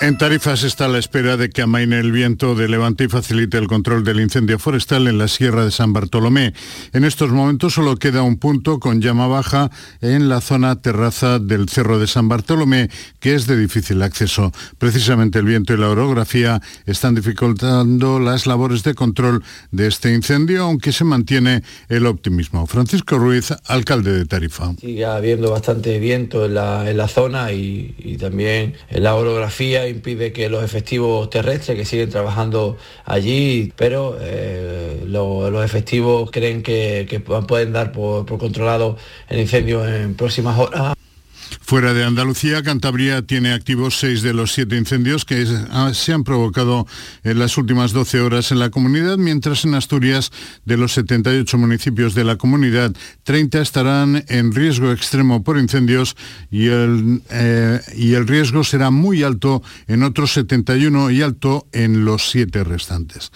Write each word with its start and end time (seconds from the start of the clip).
En 0.00 0.16
Tarifas 0.16 0.62
está 0.62 0.84
a 0.84 0.88
la 0.88 0.98
espera 0.98 1.36
de 1.36 1.50
que 1.50 1.62
amaine 1.62 1.98
el 1.98 2.12
viento 2.12 2.54
de 2.54 2.68
levante 2.68 3.02
y 3.02 3.08
facilite 3.08 3.58
el 3.58 3.66
control 3.66 4.04
del 4.04 4.20
incendio 4.20 4.60
forestal 4.60 5.08
en 5.08 5.18
la 5.18 5.26
Sierra 5.26 5.64
de 5.64 5.72
San 5.72 5.92
Bartolomé. 5.92 6.54
En 6.92 7.02
estos 7.02 7.30
momentos 7.30 7.74
solo 7.74 7.96
queda 7.96 8.22
un 8.22 8.38
punto 8.38 8.78
con 8.78 9.00
llama 9.00 9.26
baja 9.26 9.72
en 10.00 10.28
la 10.28 10.40
zona 10.40 10.80
terraza 10.80 11.40
del 11.40 11.68
Cerro 11.68 11.98
de 11.98 12.06
San 12.06 12.28
Bartolomé, 12.28 12.90
que 13.18 13.34
es 13.34 13.48
de 13.48 13.56
difícil 13.56 14.00
acceso. 14.02 14.52
Precisamente 14.78 15.40
el 15.40 15.46
viento 15.46 15.74
y 15.74 15.78
la 15.78 15.88
orografía 15.88 16.62
están 16.86 17.16
dificultando 17.16 18.20
las 18.20 18.46
labores 18.46 18.84
de 18.84 18.94
control 18.94 19.42
de 19.72 19.88
este 19.88 20.14
incendio, 20.14 20.62
aunque 20.62 20.92
se 20.92 21.02
mantiene 21.02 21.64
el 21.88 22.06
optimismo. 22.06 22.68
Francisco 22.68 23.18
Ruiz, 23.18 23.52
alcalde 23.66 24.12
de 24.12 24.26
Tarifa. 24.26 24.74
Sigue 24.80 25.04
habiendo 25.04 25.50
bastante 25.50 25.98
viento 25.98 26.46
en 26.46 26.54
la, 26.54 27.08
zona 27.08 27.52
y, 27.52 27.96
y 27.98 28.16
también 28.16 28.74
en 28.90 29.02
la 29.02 29.16
orografía 29.16 29.87
impide 29.88 30.32
que 30.32 30.48
los 30.48 30.62
efectivos 30.62 31.30
terrestres 31.30 31.76
que 31.76 31.84
siguen 31.84 32.10
trabajando 32.10 32.76
allí, 33.04 33.72
pero 33.76 34.16
eh, 34.20 35.02
los 35.06 35.64
efectivos 35.64 36.30
creen 36.30 36.62
que, 36.62 37.22
pueden 37.46 37.72
dar 37.72 37.92
por 37.92 38.26
controlado 38.38 38.96
el 39.28 39.40
incendio 39.40 39.86
en 39.86 40.14
próximas 40.14 40.58
horas. 40.58 40.97
Fuera 41.68 41.92
de 41.92 42.02
Andalucía, 42.02 42.62
Cantabria 42.62 43.20
tiene 43.20 43.52
activos 43.52 43.98
seis 43.98 44.22
de 44.22 44.32
los 44.32 44.52
siete 44.52 44.74
incendios 44.78 45.26
que 45.26 45.44
ah, 45.70 45.90
se 45.92 46.14
han 46.14 46.24
provocado 46.24 46.86
en 47.24 47.38
las 47.38 47.58
últimas 47.58 47.92
12 47.92 48.22
horas 48.22 48.52
en 48.52 48.58
la 48.58 48.70
comunidad, 48.70 49.18
mientras 49.18 49.66
en 49.66 49.74
Asturias, 49.74 50.32
de 50.64 50.78
los 50.78 50.94
78 50.94 51.58
municipios 51.58 52.14
de 52.14 52.24
la 52.24 52.36
comunidad, 52.36 52.96
30 53.24 53.60
estarán 53.60 54.24
en 54.28 54.54
riesgo 54.54 54.92
extremo 54.92 55.42
por 55.42 55.58
incendios 55.58 56.16
y 56.50 56.68
el, 56.68 57.20
eh, 57.28 57.82
y 57.94 58.14
el 58.14 58.26
riesgo 58.26 58.64
será 58.64 58.90
muy 58.90 59.22
alto 59.22 59.62
en 59.88 60.04
otros 60.04 60.32
71 60.32 61.10
y 61.10 61.20
alto 61.20 61.66
en 61.72 62.06
los 62.06 62.30
siete 62.30 62.64
restantes. 62.64 63.30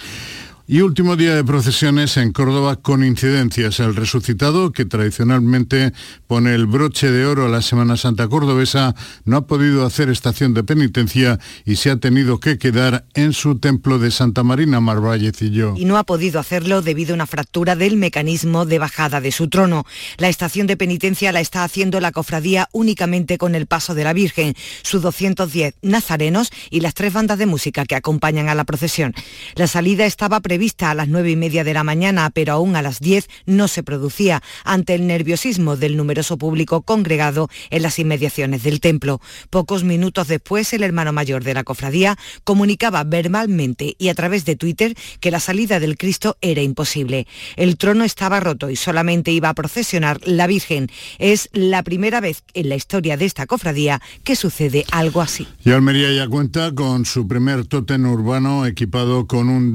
Y 0.73 0.81
último 0.81 1.17
día 1.17 1.35
de 1.35 1.45
procesiones 1.45 2.17
en 2.17 2.33
Córdoba 2.33 2.77
con 2.77 3.05
incidencias. 3.05 3.79
El 3.79 3.95
resucitado, 3.95 4.73
que 4.73 4.87
tradicionalmente 4.87 5.93
pone 6.27 6.55
el 6.55 6.65
broche 6.65 7.11
de 7.11 7.27
oro 7.27 7.45
a 7.45 7.51
la 7.51 7.61
Semana 7.61 7.99
Santa 7.99 8.27
cordobesa, 8.27 8.95
no 9.27 9.37
ha 9.37 9.47
podido 9.47 9.85
hacer 9.85 10.09
estación 10.09 10.55
de 10.55 10.65
penitencia 10.65 11.39
y 11.67 11.77
se 11.77 11.91
ha 11.91 11.97
tenido 11.99 12.41
que 12.41 12.57
quedar 12.57 13.05
en 13.13 13.35
su 13.35 13.59
templo 13.59 13.99
de 13.99 14.11
Santa 14.11 14.45
Marina, 14.45 14.81
Marvallecillo. 14.81 15.75
Y 15.77 15.85
no 15.85 15.99
ha 15.99 16.05
podido 16.05 16.41
hacerlo 16.41 16.81
debido 16.81 17.13
a 17.13 17.17
una 17.17 17.27
fractura 17.27 17.77
del 17.77 17.99
mecanismo 17.99 18.65
de 18.65 18.79
bajada 18.79 19.21
de 19.21 19.31
su 19.31 19.51
trono. 19.51 19.85
La 20.17 20.31
estación 20.31 20.67
de 20.67 20.79
penitencia 20.79 21.33
la 21.33 21.41
está 21.41 21.65
haciendo 21.65 22.01
la 22.01 22.13
cofradía 22.13 22.71
únicamente 22.73 23.37
con 23.37 23.55
el 23.55 23.67
paso 23.67 23.95
de 23.95 24.05
la 24.05 24.15
Virgen, 24.15 24.55
sus 24.81 25.03
210 25.03 25.75
nazarenos 25.83 26.49
y 26.71 26.81
las 26.81 26.95
tres 26.95 27.13
bandas 27.13 27.37
de 27.37 27.45
música 27.45 27.85
que 27.85 27.95
acompañan 27.95 28.49
a 28.49 28.55
la 28.55 28.65
procesión. 28.65 29.13
La 29.55 29.67
salida 29.67 30.07
estaba 30.07 30.41
prevista 30.41 30.62
vista 30.63 30.93
a 30.93 30.95
las 30.95 31.09
nueve 31.09 31.29
y 31.29 31.35
media 31.35 31.65
de 31.65 31.75
la 31.75 31.83
mañana, 31.83 32.31
pero 32.33 32.53
aún 32.53 32.77
a 32.77 32.83
las 32.83 33.01
10 33.01 33.29
no 33.47 33.67
se 33.67 33.83
producía, 33.83 34.45
ante 34.63 34.95
el 34.95 35.09
nerviosismo 35.09 35.77
del 35.77 35.97
numeroso 35.97 36.39
público 36.39 36.83
congregado 36.83 37.49
en 37.71 37.83
las 37.83 37.99
inmediaciones 37.99 38.63
del 38.63 38.79
templo. 38.79 39.21
Pocos 39.51 39.83
minutos 39.83 40.29
después, 40.29 40.73
el 40.73 40.85
hermano 40.85 41.13
mayor 41.13 41.43
de 41.43 41.55
la 41.55 41.65
cofradía 41.65 42.17
comunicaba 42.45 43.03
verbalmente 43.03 43.97
y 43.99 44.09
a 44.09 44.15
través 44.15 44.45
de 44.45 44.55
Twitter 44.55 44.95
que 45.19 45.33
la 45.33 45.41
salida 45.41 45.81
del 45.81 45.99
Cristo 45.99 46.37
era 46.41 46.63
imposible. 46.63 47.27
El 47.57 47.77
trono 47.77 48.05
estaba 48.05 48.39
roto 48.39 48.71
y 48.71 48.77
solamente 48.77 49.33
iba 49.33 49.49
a 49.49 49.55
procesionar 49.55 50.21
la 50.25 50.47
Virgen. 50.47 50.91
Es 51.19 51.49
la 51.53 51.83
primera 51.83 52.21
vez 52.21 52.45
en 52.55 52.69
la 52.69 52.77
historia 52.77 53.17
de 53.17 53.25
esta 53.25 53.47
cofradía 53.47 54.01
que 54.23 54.37
sucede 54.37 54.85
algo 54.93 55.23
así. 55.23 55.49
Y 55.65 55.73
Almería 55.73 56.13
ya 56.13 56.29
cuenta 56.29 56.73
con 56.73 57.05
su 57.05 57.27
primer 57.27 57.67
tótem 57.67 58.07
urbano 58.07 58.65
equipado 58.65 59.27
con 59.27 59.49
un 59.49 59.73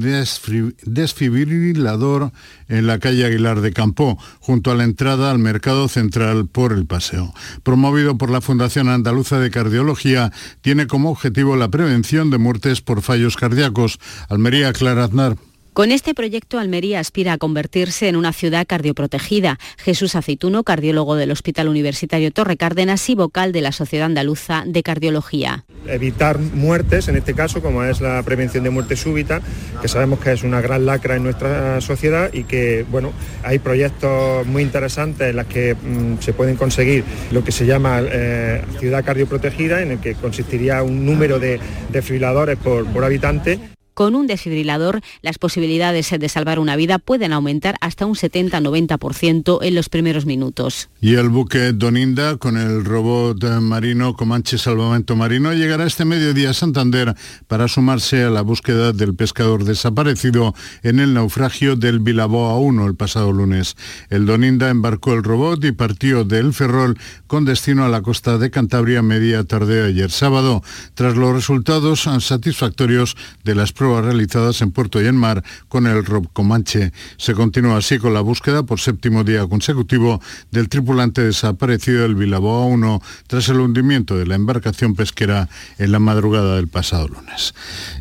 desfibrilador 0.84 2.32
en 2.68 2.86
la 2.86 2.98
calle 2.98 3.24
Aguilar 3.24 3.60
de 3.60 3.72
Campó, 3.72 4.18
junto 4.40 4.70
a 4.70 4.74
la 4.74 4.84
entrada 4.84 5.30
al 5.30 5.38
Mercado 5.38 5.88
Central 5.88 6.46
por 6.46 6.72
el 6.72 6.86
Paseo. 6.86 7.32
Promovido 7.62 8.18
por 8.18 8.30
la 8.30 8.40
Fundación 8.40 8.88
Andaluza 8.88 9.38
de 9.38 9.50
Cardiología, 9.50 10.32
tiene 10.60 10.86
como 10.86 11.10
objetivo 11.10 11.56
la 11.56 11.70
prevención 11.70 12.30
de 12.30 12.38
muertes 12.38 12.80
por 12.80 13.02
fallos 13.02 13.36
cardíacos. 13.36 13.98
Almería 14.28 14.72
Clara 14.72 15.04
Aznar. 15.04 15.36
Con 15.78 15.92
este 15.92 16.12
proyecto, 16.12 16.58
Almería 16.58 16.98
aspira 16.98 17.34
a 17.34 17.38
convertirse 17.38 18.08
en 18.08 18.16
una 18.16 18.32
ciudad 18.32 18.66
cardioprotegida. 18.66 19.60
Jesús 19.76 20.16
Aceituno, 20.16 20.64
cardiólogo 20.64 21.14
del 21.14 21.30
Hospital 21.30 21.68
Universitario 21.68 22.32
Torre 22.32 22.56
Cárdenas 22.56 23.08
y 23.08 23.14
vocal 23.14 23.52
de 23.52 23.60
la 23.60 23.70
Sociedad 23.70 24.06
Andaluza 24.06 24.64
de 24.66 24.82
Cardiología. 24.82 25.66
Evitar 25.86 26.40
muertes, 26.40 27.06
en 27.06 27.14
este 27.14 27.32
caso, 27.32 27.62
como 27.62 27.84
es 27.84 28.00
la 28.00 28.20
prevención 28.24 28.64
de 28.64 28.70
muerte 28.70 28.96
súbita, 28.96 29.40
que 29.80 29.86
sabemos 29.86 30.18
que 30.18 30.32
es 30.32 30.42
una 30.42 30.60
gran 30.60 30.84
lacra 30.84 31.14
en 31.14 31.22
nuestra 31.22 31.80
sociedad 31.80 32.32
y 32.32 32.42
que, 32.42 32.84
bueno, 32.90 33.12
hay 33.44 33.60
proyectos 33.60 34.44
muy 34.48 34.64
interesantes 34.64 35.30
en 35.30 35.36
los 35.36 35.46
que 35.46 35.76
mm, 35.76 36.18
se 36.18 36.32
pueden 36.32 36.56
conseguir 36.56 37.04
lo 37.30 37.44
que 37.44 37.52
se 37.52 37.66
llama 37.66 38.00
eh, 38.02 38.64
ciudad 38.80 39.04
cardioprotegida, 39.04 39.80
en 39.80 39.92
el 39.92 40.00
que 40.00 40.16
consistiría 40.16 40.82
un 40.82 41.06
número 41.06 41.38
de 41.38 41.60
desfibriladores 41.92 42.58
por, 42.58 42.84
por 42.86 43.04
habitante. 43.04 43.77
Con 43.98 44.14
un 44.14 44.28
desfibrilador, 44.28 45.00
las 45.22 45.38
posibilidades 45.38 46.14
de 46.16 46.28
salvar 46.28 46.60
una 46.60 46.76
vida 46.76 47.00
pueden 47.00 47.32
aumentar 47.32 47.74
hasta 47.80 48.06
un 48.06 48.14
70-90% 48.14 49.58
en 49.60 49.74
los 49.74 49.88
primeros 49.88 50.24
minutos. 50.24 50.88
Y 51.00 51.16
el 51.16 51.30
buque 51.30 51.72
Doninda, 51.72 52.36
con 52.36 52.56
el 52.56 52.84
robot 52.84 53.42
marino 53.60 54.14
Comanche 54.14 54.56
Salvamento 54.56 55.16
Marino, 55.16 55.52
llegará 55.52 55.84
este 55.84 56.04
mediodía 56.04 56.50
a 56.50 56.54
Santander 56.54 57.16
para 57.48 57.66
sumarse 57.66 58.22
a 58.22 58.30
la 58.30 58.42
búsqueda 58.42 58.92
del 58.92 59.16
pescador 59.16 59.64
desaparecido 59.64 60.54
en 60.84 61.00
el 61.00 61.12
naufragio 61.12 61.74
del 61.74 61.98
Bilaboa 61.98 62.56
1 62.56 62.86
el 62.86 62.94
pasado 62.94 63.32
lunes. 63.32 63.74
El 64.10 64.26
Doninda 64.26 64.70
embarcó 64.70 65.12
el 65.12 65.24
robot 65.24 65.64
y 65.64 65.72
partió 65.72 66.22
del 66.22 66.54
Ferrol 66.54 66.96
con 67.26 67.44
destino 67.44 67.84
a 67.84 67.88
la 67.88 68.02
costa 68.02 68.38
de 68.38 68.52
Cantabria 68.52 69.02
media 69.02 69.42
tarde 69.42 69.84
ayer 69.84 70.12
sábado. 70.12 70.62
Tras 70.94 71.16
los 71.16 71.34
resultados 71.34 72.02
satisfactorios 72.20 73.16
de 73.42 73.56
las 73.56 73.72
pruebas 73.72 73.87
realizadas 73.88 74.60
en 74.60 74.70
puerto 74.70 75.02
y 75.02 75.06
en 75.06 75.16
mar 75.16 75.42
con 75.68 75.86
el 75.86 76.04
Rob 76.04 76.28
Comanche. 76.32 76.92
Se 77.16 77.34
continúa 77.34 77.78
así 77.78 77.98
con 77.98 78.14
la 78.14 78.20
búsqueda 78.20 78.62
por 78.62 78.80
séptimo 78.80 79.24
día 79.24 79.46
consecutivo 79.46 80.20
del 80.50 80.68
tripulante 80.68 81.22
desaparecido 81.22 82.02
del 82.02 82.14
Vilaboa 82.14 82.66
1 82.66 83.02
tras 83.26 83.48
el 83.48 83.60
hundimiento 83.60 84.16
de 84.16 84.26
la 84.26 84.34
embarcación 84.34 84.94
pesquera 84.94 85.48
en 85.78 85.92
la 85.92 85.98
madrugada 85.98 86.56
del 86.56 86.68
pasado 86.68 87.08
lunes. 87.08 87.54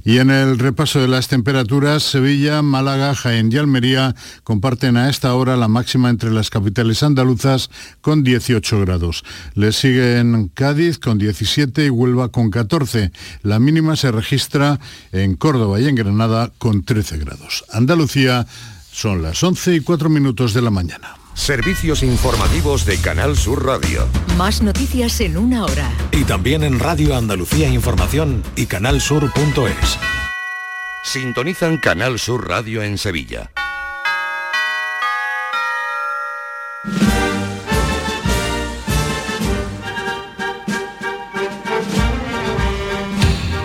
Y 0.04 0.18
en 0.18 0.30
el 0.30 0.60
repaso 0.60 1.00
de 1.00 1.08
las 1.08 1.28
temperaturas, 1.28 2.04
Sevilla, 2.04 2.62
Málaga, 2.62 3.16
Jaén 3.16 3.52
y 3.52 3.58
Almería 3.58 4.16
comparten 4.44 4.98
a 4.98 5.10
esta 5.10 5.34
hora 5.34 5.58
la 5.58 5.68
máxima 5.68 6.10
entre 6.10 6.32
las 6.32 6.50
capitales 6.50 7.04
andaluzas 7.04 7.70
con 8.02 8.24
18 8.24 8.82
grados. 8.82 9.24
Le 9.54 9.72
siguen 9.72 10.52
Cádiz 10.54 11.00
con 11.00 11.18
17 11.18 11.86
y 11.86 11.90
Huelva 11.90 12.30
con 12.30 12.52
14. 12.52 13.12
La 13.44 13.60
mínima 13.60 13.96
se 13.96 14.12
registra 14.12 14.80
en 15.12 15.36
Córdoba 15.36 15.77
y 15.80 15.88
en 15.88 15.96
Granada 15.96 16.52
con 16.58 16.84
13 16.84 17.18
grados. 17.18 17.66
Andalucía 17.72 18.46
son 18.92 19.22
las 19.22 19.42
11 19.44 19.76
y 19.76 19.80
4 19.82 20.10
minutos 20.10 20.54
de 20.54 20.62
la 20.62 20.70
mañana. 20.72 21.16
Servicios 21.34 22.02
informativos 22.02 22.86
de 22.86 22.98
Canal 22.98 23.38
Sur 23.38 23.64
Radio. 23.66 24.08
Más 24.38 24.64
noticias 24.64 25.22
en 25.22 25.38
una 25.38 25.66
hora. 25.66 25.92
Y 26.12 26.24
también 26.24 26.64
en 26.64 26.80
Radio 26.80 27.16
Andalucía 27.16 27.70
Información 27.70 28.42
y 28.56 28.66
canalsur.es. 28.66 30.00
Sintonizan 31.04 31.78
Canal 31.78 32.18
Sur 32.18 32.48
Radio 32.48 32.82
en 32.82 32.98
Sevilla. 32.98 33.52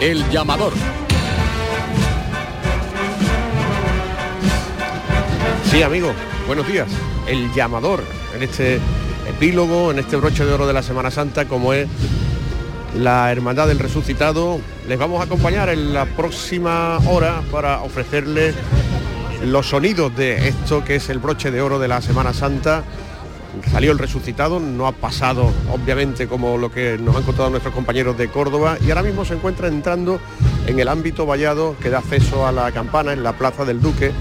El 0.00 0.28
llamador 0.30 0.72
Sí, 5.72 5.82
amigo, 5.82 6.12
buenos 6.46 6.68
días. 6.68 6.86
El 7.26 7.50
llamador 7.54 8.04
en 8.36 8.42
este 8.42 8.78
epílogo, 9.26 9.90
en 9.90 10.00
este 10.00 10.16
broche 10.16 10.44
de 10.44 10.52
oro 10.52 10.66
de 10.66 10.74
la 10.74 10.82
Semana 10.82 11.10
Santa, 11.10 11.48
como 11.48 11.72
es 11.72 11.88
la 12.94 13.32
Hermandad 13.32 13.68
del 13.68 13.78
Resucitado. 13.78 14.60
Les 14.86 14.98
vamos 14.98 15.22
a 15.22 15.24
acompañar 15.24 15.70
en 15.70 15.94
la 15.94 16.04
próxima 16.04 16.98
hora 17.08 17.40
para 17.50 17.80
ofrecerles 17.80 18.54
los 19.46 19.70
sonidos 19.70 20.14
de 20.14 20.46
esto 20.46 20.84
que 20.84 20.96
es 20.96 21.08
el 21.08 21.20
broche 21.20 21.50
de 21.50 21.62
oro 21.62 21.78
de 21.78 21.88
la 21.88 22.02
Semana 22.02 22.34
Santa. 22.34 22.84
Salió 23.70 23.92
el 23.92 23.98
resucitado, 23.98 24.60
no 24.60 24.86
ha 24.86 24.92
pasado 24.92 25.50
obviamente 25.70 26.26
como 26.26 26.56
lo 26.56 26.70
que 26.70 26.98
nos 26.98 27.16
han 27.16 27.22
contado 27.22 27.50
nuestros 27.50 27.74
compañeros 27.74 28.16
de 28.16 28.28
Córdoba 28.28 28.78
y 28.84 28.90
ahora 28.90 29.02
mismo 29.02 29.24
se 29.24 29.34
encuentra 29.34 29.68
entrando 29.68 30.20
en 30.66 30.78
el 30.78 30.88
ámbito 30.88 31.26
vallado 31.26 31.76
que 31.80 31.90
da 31.90 31.98
acceso 31.98 32.46
a 32.46 32.52
la 32.52 32.72
campana 32.72 33.12
en 33.12 33.22
la 33.22 33.34
Plaza 33.34 33.64
del 33.64 33.80
Duque 33.80 34.12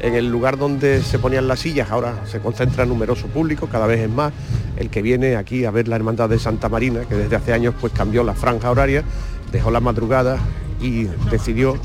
en 0.00 0.14
el 0.14 0.30
lugar 0.30 0.58
donde 0.58 1.02
se 1.02 1.18
ponían 1.18 1.46
las 1.46 1.60
sillas 1.60 1.90
ahora 1.90 2.26
se 2.26 2.40
concentra 2.40 2.84
numeroso 2.86 3.26
público, 3.28 3.68
cada 3.68 3.86
vez 3.86 4.00
es 4.00 4.10
más 4.10 4.32
el 4.76 4.90
que 4.90 5.02
viene 5.02 5.36
aquí 5.36 5.64
a 5.64 5.70
ver 5.70 5.88
la 5.88 5.96
Hermandad 5.96 6.28
de 6.28 6.38
Santa 6.38 6.68
Marina, 6.68 7.02
que 7.08 7.14
desde 7.14 7.36
hace 7.36 7.52
años 7.52 7.74
pues 7.80 7.92
cambió 7.92 8.24
la 8.24 8.34
franja 8.34 8.70
horaria, 8.70 9.04
dejó 9.52 9.70
la 9.70 9.80
madrugada 9.80 10.38
y 10.80 11.04
decidió 11.30 11.76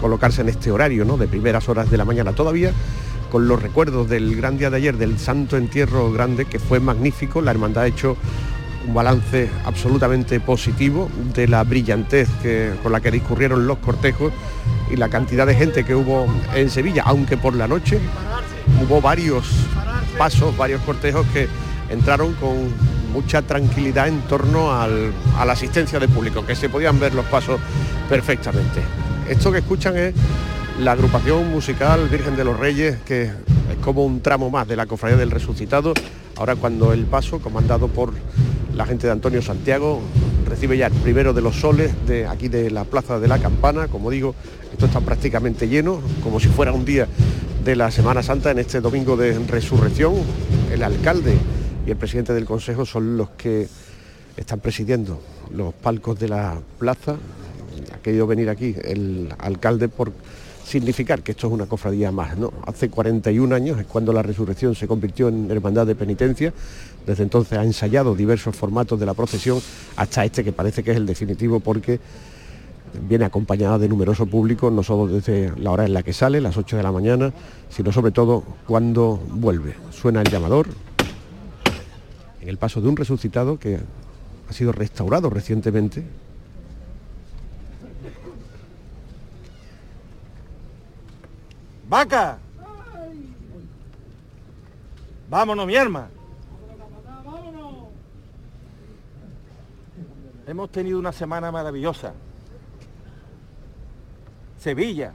colocarse 0.00 0.40
en 0.40 0.48
este 0.48 0.70
horario, 0.70 1.04
¿no? 1.04 1.16
De 1.16 1.28
primeras 1.28 1.68
horas 1.68 1.90
de 1.90 1.96
la 1.96 2.04
mañana. 2.04 2.32
Todavía 2.32 2.72
con 3.34 3.48
los 3.48 3.60
recuerdos 3.60 4.08
del 4.08 4.36
gran 4.36 4.58
día 4.58 4.70
de 4.70 4.76
ayer, 4.76 4.96
del 4.96 5.18
Santo 5.18 5.56
Entierro 5.56 6.12
Grande, 6.12 6.44
que 6.44 6.60
fue 6.60 6.78
magnífico, 6.78 7.42
la 7.42 7.50
hermandad 7.50 7.82
ha 7.82 7.86
hecho 7.88 8.16
un 8.86 8.94
balance 8.94 9.50
absolutamente 9.64 10.38
positivo 10.38 11.10
de 11.34 11.48
la 11.48 11.64
brillantez 11.64 12.28
con 12.80 12.92
la 12.92 13.00
que 13.00 13.10
discurrieron 13.10 13.66
los 13.66 13.78
cortejos 13.78 14.32
y 14.88 14.94
la 14.94 15.08
cantidad 15.08 15.48
de 15.48 15.56
gente 15.56 15.82
que 15.82 15.96
hubo 15.96 16.28
en 16.54 16.70
Sevilla, 16.70 17.02
aunque 17.06 17.36
por 17.36 17.56
la 17.56 17.66
noche 17.66 17.98
hubo 18.80 19.00
varios 19.00 19.48
pasos, 20.16 20.56
varios 20.56 20.80
cortejos 20.82 21.26
que 21.32 21.48
entraron 21.90 22.34
con 22.34 22.54
mucha 23.12 23.42
tranquilidad 23.42 24.06
en 24.06 24.20
torno 24.28 24.70
a 24.70 24.86
la 24.86 25.52
asistencia 25.52 25.98
de 25.98 26.06
público, 26.06 26.46
que 26.46 26.54
se 26.54 26.68
podían 26.68 27.00
ver 27.00 27.14
los 27.14 27.24
pasos 27.24 27.58
perfectamente. 28.08 28.80
Esto 29.28 29.50
que 29.50 29.58
escuchan 29.58 29.96
es 29.96 30.14
la 30.78 30.92
agrupación 30.92 31.50
musical 31.50 32.08
Virgen 32.08 32.36
de 32.36 32.44
los 32.44 32.58
Reyes, 32.58 32.98
que 33.06 33.22
es 33.24 33.32
como 33.82 34.04
un 34.04 34.20
tramo 34.20 34.50
más 34.50 34.66
de 34.66 34.76
la 34.76 34.86
Cofradía 34.86 35.16
del 35.16 35.30
Resucitado. 35.30 35.94
Ahora 36.36 36.56
cuando 36.56 36.92
el 36.92 37.04
paso, 37.04 37.38
comandado 37.38 37.88
por 37.88 38.12
la 38.74 38.84
gente 38.84 39.06
de 39.06 39.12
Antonio 39.12 39.40
Santiago, 39.40 40.00
recibe 40.48 40.76
ya 40.76 40.88
el 40.88 40.92
primero 40.94 41.32
de 41.32 41.42
los 41.42 41.56
soles 41.56 41.92
de 42.06 42.26
aquí 42.26 42.48
de 42.48 42.70
la 42.70 42.84
Plaza 42.84 43.20
de 43.20 43.28
la 43.28 43.38
Campana. 43.38 43.86
Como 43.86 44.10
digo, 44.10 44.34
esto 44.72 44.86
está 44.86 45.00
prácticamente 45.00 45.68
lleno, 45.68 46.00
como 46.24 46.40
si 46.40 46.48
fuera 46.48 46.72
un 46.72 46.84
día 46.84 47.06
de 47.64 47.76
la 47.76 47.90
Semana 47.92 48.22
Santa 48.22 48.50
en 48.50 48.58
este 48.58 48.80
domingo 48.80 49.16
de 49.16 49.38
resurrección. 49.46 50.14
El 50.72 50.82
alcalde 50.82 51.36
y 51.86 51.90
el 51.90 51.96
presidente 51.96 52.34
del 52.34 52.46
Consejo 52.46 52.84
son 52.84 53.16
los 53.16 53.30
que 53.30 53.68
están 54.36 54.58
presidiendo 54.58 55.20
los 55.54 55.72
palcos 55.72 56.18
de 56.18 56.28
la 56.28 56.58
plaza. 56.80 57.14
Ha 57.92 57.98
querido 57.98 58.26
venir 58.26 58.50
aquí 58.50 58.74
el 58.82 59.32
alcalde 59.38 59.88
por 59.88 60.12
significar 60.64 61.22
que 61.22 61.32
esto 61.32 61.46
es 61.46 61.52
una 61.52 61.66
cofradía 61.66 62.10
más. 62.10 62.36
¿no? 62.36 62.52
Hace 62.66 62.88
41 62.90 63.54
años 63.54 63.78
es 63.78 63.86
cuando 63.86 64.12
la 64.12 64.22
resurrección 64.22 64.74
se 64.74 64.88
convirtió 64.88 65.28
en 65.28 65.50
hermandad 65.50 65.86
de 65.86 65.94
penitencia. 65.94 66.52
Desde 67.06 67.22
entonces 67.22 67.58
ha 67.58 67.64
ensayado 67.64 68.14
diversos 68.14 68.56
formatos 68.56 68.98
de 68.98 69.06
la 69.06 69.14
procesión 69.14 69.60
hasta 69.96 70.24
este 70.24 70.42
que 70.42 70.52
parece 70.52 70.82
que 70.82 70.92
es 70.92 70.96
el 70.96 71.06
definitivo 71.06 71.60
porque 71.60 72.00
viene 73.08 73.24
acompañada 73.24 73.78
de 73.78 73.88
numeroso 73.88 74.26
público, 74.26 74.70
no 74.70 74.82
solo 74.82 75.06
desde 75.06 75.52
la 75.58 75.70
hora 75.70 75.84
en 75.84 75.92
la 75.92 76.02
que 76.02 76.12
sale, 76.12 76.40
las 76.40 76.56
8 76.56 76.76
de 76.76 76.82
la 76.82 76.92
mañana, 76.92 77.32
sino 77.68 77.92
sobre 77.92 78.12
todo 78.12 78.44
cuando 78.66 79.20
vuelve. 79.30 79.74
Suena 79.90 80.22
el 80.22 80.30
llamador 80.30 80.68
en 82.40 82.48
el 82.48 82.56
paso 82.56 82.80
de 82.80 82.88
un 82.88 82.96
resucitado 82.96 83.58
que 83.58 83.80
ha 84.48 84.52
sido 84.52 84.72
restaurado 84.72 85.28
recientemente 85.30 86.04
¡Vaca! 91.88 92.38
Vámonos, 95.28 95.66
mi 95.66 95.74
hermano. 95.74 96.08
Hemos 100.46 100.70
tenido 100.70 100.98
una 100.98 101.12
semana 101.12 101.50
maravillosa. 101.50 102.12
Sevilla 104.58 105.12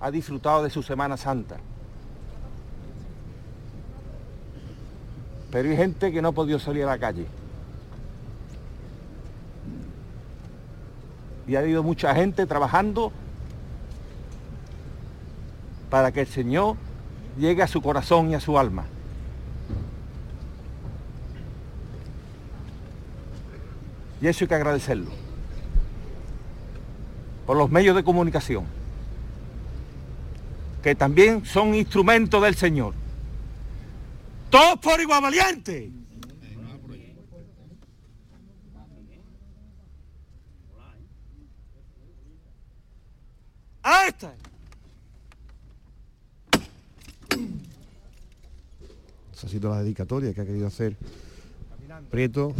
ha 0.00 0.10
disfrutado 0.10 0.62
de 0.62 0.70
su 0.70 0.82
Semana 0.82 1.16
Santa. 1.16 1.56
Pero 5.50 5.68
hay 5.68 5.76
gente 5.76 6.12
que 6.12 6.22
no 6.22 6.28
ha 6.28 6.32
podido 6.32 6.58
salir 6.58 6.84
a 6.84 6.86
la 6.86 6.98
calle. 6.98 7.26
Y 11.46 11.56
ha 11.56 11.60
habido 11.60 11.82
mucha 11.82 12.14
gente 12.14 12.46
trabajando 12.46 13.12
para 15.92 16.10
que 16.10 16.22
el 16.22 16.26
Señor 16.26 16.76
llegue 17.36 17.62
a 17.62 17.66
su 17.66 17.82
corazón 17.82 18.30
y 18.30 18.34
a 18.34 18.40
su 18.40 18.58
alma. 18.58 18.86
Y 24.22 24.26
eso 24.26 24.44
hay 24.44 24.48
que 24.48 24.54
agradecerlo. 24.54 25.10
Por 27.44 27.58
los 27.58 27.70
medios 27.70 27.94
de 27.94 28.02
comunicación, 28.02 28.64
que 30.82 30.94
también 30.94 31.44
son 31.44 31.74
instrumentos 31.74 32.42
del 32.42 32.54
Señor. 32.54 32.94
Todos 34.48 34.78
por 34.78 34.98
igual 34.98 35.20
valiente. 35.20 35.90
¡Ahí 43.82 44.08
está! 44.08 44.32
Ha 49.44 49.48
sido 49.48 49.70
la 49.70 49.82
dedicatoria 49.82 50.32
que 50.32 50.40
ha 50.40 50.44
querido 50.44 50.66
hacer 50.66 50.96
Prieto, 52.10 52.52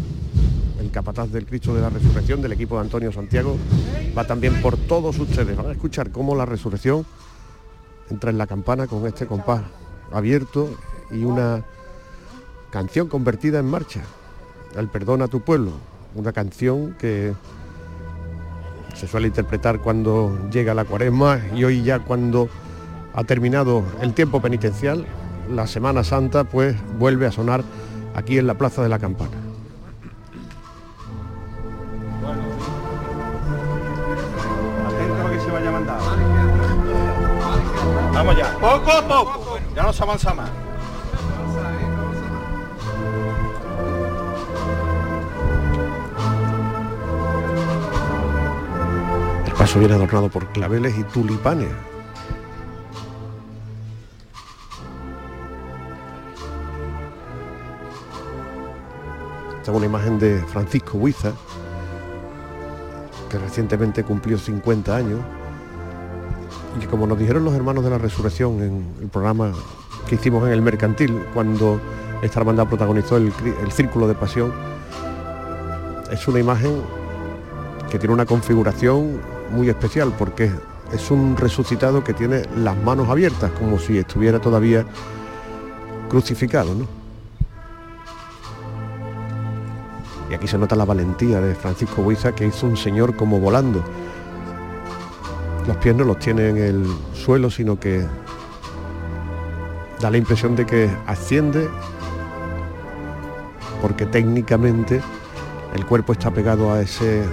el 0.79 0.91
capataz 0.91 1.31
del 1.31 1.47
Cristo 1.47 1.75
de 1.75 1.81
la 1.81 1.89
Resurrección 1.89 2.43
del 2.43 2.53
equipo 2.53 2.75
de 2.77 2.83
Antonio 2.83 3.13
Santiago. 3.13 3.57
Va 4.17 4.27
también 4.27 4.61
por 4.61 4.77
todos 4.77 5.19
ustedes. 5.19 5.57
Van 5.57 5.67
a 5.67 5.73
escuchar 5.73 6.11
cómo 6.11 6.35
la 6.35 6.45
resurrección 6.45 7.07
entra 8.11 8.31
en 8.31 8.37
la 8.37 8.47
campana 8.47 8.87
con 8.87 9.07
este 9.07 9.27
compás 9.27 9.63
abierto 10.13 10.69
y 11.11 11.25
una 11.25 11.65
canción 12.71 13.09
convertida 13.09 13.59
en 13.59 13.67
marcha. 13.67 14.03
El 14.77 14.89
perdón 14.89 15.23
a 15.23 15.29
tu 15.29 15.41
pueblo. 15.41 15.73
Una 16.15 16.33
canción 16.33 16.95
que 16.99 17.33
se 18.95 19.07
suele 19.07 19.29
interpretar 19.29 19.81
cuando 19.81 20.51
llega 20.51 20.75
la 20.75 20.85
cuaresma 20.85 21.41
y 21.55 21.65
hoy 21.65 21.83
ya 21.83 22.01
cuando 22.01 22.51
ha 23.15 23.25
terminado 23.25 23.83
el 24.03 24.13
tiempo 24.13 24.43
penitencial, 24.43 25.07
la 25.51 25.67
Semana 25.67 26.05
Santa 26.05 26.45
pues 26.45 26.77
vuelve 26.99 27.27
a 27.27 27.33
sonar 27.33 27.63
aquí 28.15 28.39
en 28.39 28.47
la 28.47 28.55
Plaza 28.55 28.83
de 28.83 28.89
la 28.89 28.99
Campana. 28.99 29.31
que 35.31 35.41
se 35.41 35.51
vaya 35.51 35.71
Vamos 38.13 38.37
ya, 38.37 38.55
poco 38.59 38.91
a 38.91 39.09
poco, 39.09 39.59
ya 39.75 39.83
no 39.83 39.93
se 39.93 40.03
avanza 40.03 40.35
más. 40.35 40.51
El 49.47 49.53
paso 49.53 49.79
viene 49.79 49.95
adornado 49.95 50.29
por 50.29 50.47
claveles 50.49 50.99
y 50.99 51.05
tulipanes 51.05 51.71
Esta 59.63 59.71
es 59.71 59.77
una 59.77 59.87
imagen 59.87 60.19
de 60.19 60.41
Francisco 60.41 60.99
Huiza, 60.99 61.31
que 63.31 63.39
recientemente 63.39 64.03
cumplió 64.03 64.37
50 64.37 64.97
años 64.97 65.21
y 66.83 66.87
como 66.87 67.07
nos 67.07 67.17
dijeron 67.17 67.45
los 67.45 67.55
hermanos 67.55 67.85
de 67.85 67.91
la 67.91 67.99
resurrección 67.99 68.61
en 68.61 68.85
el 69.01 69.07
programa 69.07 69.53
que 70.09 70.17
hicimos 70.17 70.45
en 70.49 70.53
el 70.53 70.63
mercantil, 70.63 71.17
cuando 71.33 71.81
esta 72.23 72.41
hermandad 72.41 72.67
protagonizó 72.67 73.19
el, 73.19 73.33
el 73.63 73.71
círculo 73.71 74.09
de 74.09 74.17
pasión, 74.17 74.53
es 76.11 76.27
una 76.27 76.41
imagen 76.41 76.83
que 77.89 78.01
tiene 78.01 78.15
una 78.15 78.27
configuración 78.27 79.21
muy 79.53 79.69
especial 79.69 80.13
porque 80.19 80.51
es 80.93 81.09
un 81.13 81.37
resucitado 81.37 82.03
que 82.03 82.15
tiene 82.15 82.43
las 82.57 82.77
manos 82.79 83.09
abiertas 83.09 83.53
como 83.53 83.79
si 83.79 83.97
estuviera 83.97 84.41
todavía 84.41 84.85
crucificado. 86.09 86.75
¿no? 86.75 87.02
Y 90.33 90.35
aquí 90.35 90.49
se 90.49 90.57
nota 90.57 90.75
la 90.75 90.87
valentía 90.87 91.43
de 91.43 91.55
Francisco 91.55 92.01
Huiza 92.01 92.35
que 92.35 92.47
hizo 92.47 92.67
un 92.67 92.79
señor 92.79 93.17
como 93.17 93.39
volando. 93.39 93.85
Los 95.67 95.77
pies 95.77 95.95
no 95.95 96.05
los 96.05 96.19
tiene 96.21 96.49
en 96.49 96.57
el 96.57 96.87
suelo, 97.13 97.51
sino 97.51 97.79
que 97.79 98.07
da 100.01 100.11
la 100.11 100.17
impresión 100.17 100.57
de 100.57 100.65
que 100.65 100.91
asciende 101.07 101.69
porque 103.83 104.07
técnicamente 104.07 105.03
el 105.75 105.85
cuerpo 105.85 106.15
está 106.15 106.31
pegado 106.31 106.73
a 106.73 106.81
ese 106.81 107.25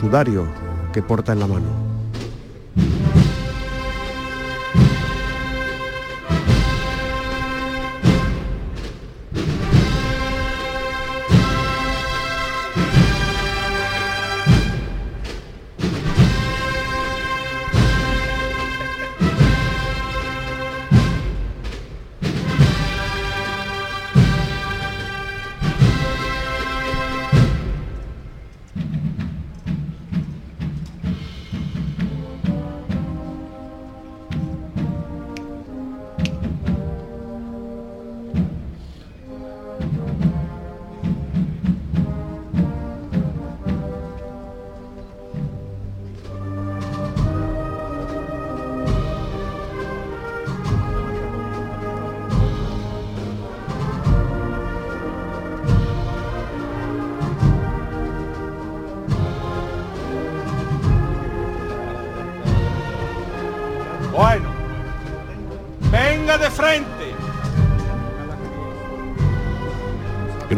sudario 0.00 0.46
que 0.94 1.02
porta 1.02 1.34
en 1.34 1.40
la 1.40 1.46
mano. 1.46 1.85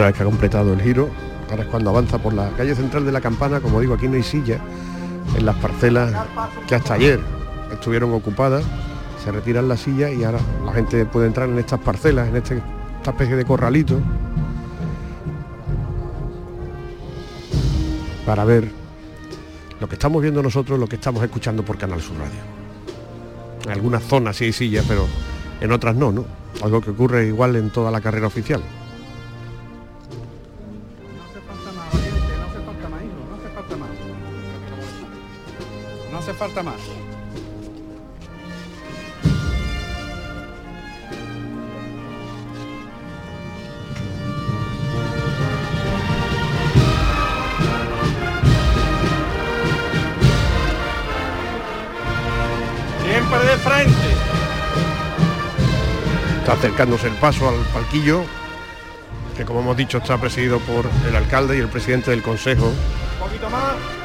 Vez 0.09 0.17
que 0.17 0.23
ha 0.23 0.27
completado 0.27 0.73
el 0.73 0.81
giro, 0.81 1.09
ahora 1.51 1.63
es 1.63 1.69
cuando 1.69 1.91
avanza 1.91 2.19
por 2.19 2.33
la 2.33 2.51
calle 2.51 2.75
central 2.75 3.05
de 3.05 3.13
la 3.13 3.21
campana, 3.21 3.61
como 3.61 3.81
digo, 3.81 3.95
aquí 3.95 4.09
no 4.09 4.15
hay 4.15 4.23
silla, 4.23 4.59
en 5.37 5.47
las 5.47 5.57
parcelas 5.57 6.13
que 6.67 6.75
hasta 6.75 6.95
ayer 6.95 7.21
estuvieron 7.73 8.13
ocupadas, 8.13 8.65
se 9.23 9.33
retiran 9.33 9.69
las 9.69 9.81
sillas 9.81 10.13
y 10.13 10.25
ahora 10.25 10.39
la 10.65 10.73
gente 10.73 11.05
puede 11.07 11.27
entrar 11.27 11.49
en 11.49 11.59
estas 11.59 11.81
parcelas, 11.81 12.29
en 12.29 12.37
este, 12.37 12.63
esta 12.99 13.11
especie 13.11 13.37
de 13.37 13.45
corralito, 13.45 13.99
para 18.25 18.45
ver 18.45 18.71
lo 19.81 19.89
que 19.89 19.95
estamos 19.95 20.21
viendo 20.21 20.43
nosotros, 20.43 20.79
lo 20.79 20.87
que 20.87 20.97
estamos 20.97 21.23
escuchando 21.23 21.65
por 21.65 21.79
Canal 21.79 22.01
Sur 22.01 22.17
Radio. 22.19 22.41
En 23.65 23.71
algunas 23.71 24.03
zonas 24.03 24.37
sí 24.37 24.45
hay 24.45 24.53
sillas, 24.53 24.85
pero 24.89 25.07
en 25.61 25.73
otras 25.73 25.97
no, 25.97 26.13
¿no? 26.13 26.25
Algo 26.63 26.81
que 26.81 26.91
ocurre 26.91 27.27
igual 27.27 27.57
en 27.57 27.71
toda 27.71 27.91
la 27.91 28.01
carrera 28.01 28.27
oficial. 28.27 28.63
Falta 36.39 36.63
más. 36.63 36.77
Siempre 53.03 53.39
de 53.41 53.57
frente. 53.57 53.93
Está 56.39 56.53
acercándose 56.53 57.09
el 57.09 57.15
paso 57.15 57.49
al 57.49 57.57
palquillo, 57.75 58.23
que 59.37 59.45
como 59.45 59.61
hemos 59.61 59.77
dicho 59.77 59.99
está 59.99 60.17
presidido 60.19 60.61
por 60.61 60.89
el 61.09 61.17
alcalde 61.17 61.57
y 61.57 61.61
el 61.61 61.69
presidente 61.69 62.13
del 62.13 62.23
consejo. 62.23 62.67
Un 62.67 63.27
poquito 63.27 63.51
más. 63.51 63.98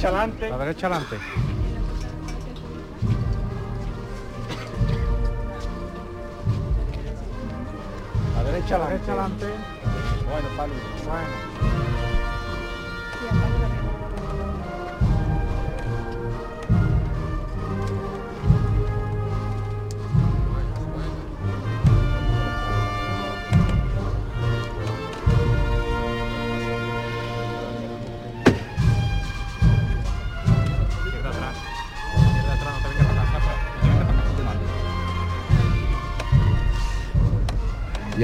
Derecha 0.00 0.08
adelante. 0.08 0.48
La 0.48 0.58
derecha 0.58 0.86
adelante. 0.86 1.16
La 8.36 8.42
derecha 8.44 8.78
La 8.78 8.84
adelante. 8.86 9.06
derecha 9.06 9.12
adelante. 9.12 9.46
Bueno, 10.30 10.48
Pablo. 10.56 10.74
Bueno. 11.06 11.49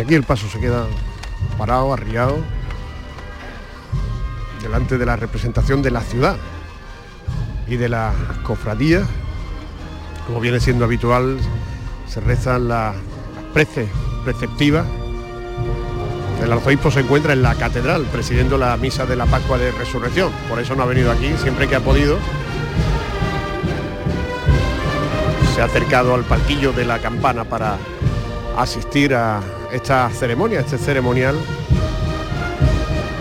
Aquí 0.07 0.15
el 0.15 0.23
paso 0.23 0.47
se 0.49 0.61
queda 0.61 0.87
parado, 1.59 1.93
arriado, 1.93 2.39
delante 4.63 4.99
de 4.99 5.05
la 5.05 5.17
representación 5.17 5.83
de 5.83 5.91
la 5.91 6.01
ciudad 6.01 6.37
y 7.67 7.75
de 7.75 7.89
las 7.89 8.15
cofradías. 8.45 9.05
Como 10.29 10.39
viene 10.39 10.61
siendo 10.61 10.85
habitual, 10.85 11.39
se 12.07 12.21
rezan 12.21 12.69
las 12.69 12.95
las 12.95 13.45
preces 13.53 13.89
preceptivas. 14.23 14.87
El 16.41 16.53
arzobispo 16.53 16.93
se 16.93 17.01
encuentra 17.01 17.33
en 17.33 17.43
la 17.43 17.57
catedral 17.57 18.05
presidiendo 18.05 18.59
la 18.59 18.77
misa 18.77 19.07
de 19.07 19.17
la 19.17 19.27
Pascua 19.27 19.59
de 19.59 19.73
Resurrección. 19.73 20.31
Por 20.49 20.61
eso 20.61 20.77
no 20.77 20.85
ha 20.85 20.87
venido 20.87 21.11
aquí, 21.11 21.35
siempre 21.43 21.67
que 21.67 21.75
ha 21.75 21.81
podido. 21.81 22.17
Se 25.57 25.63
ha 25.63 25.65
acercado 25.65 26.15
al 26.15 26.23
palquillo 26.23 26.73
de 26.73 26.85
la 26.85 27.01
campana 27.01 27.43
para 27.43 27.77
asistir 28.57 29.15
a 29.15 29.41
esta 29.73 30.09
ceremonia, 30.11 30.61
este 30.61 30.79
ceremonial 30.79 31.37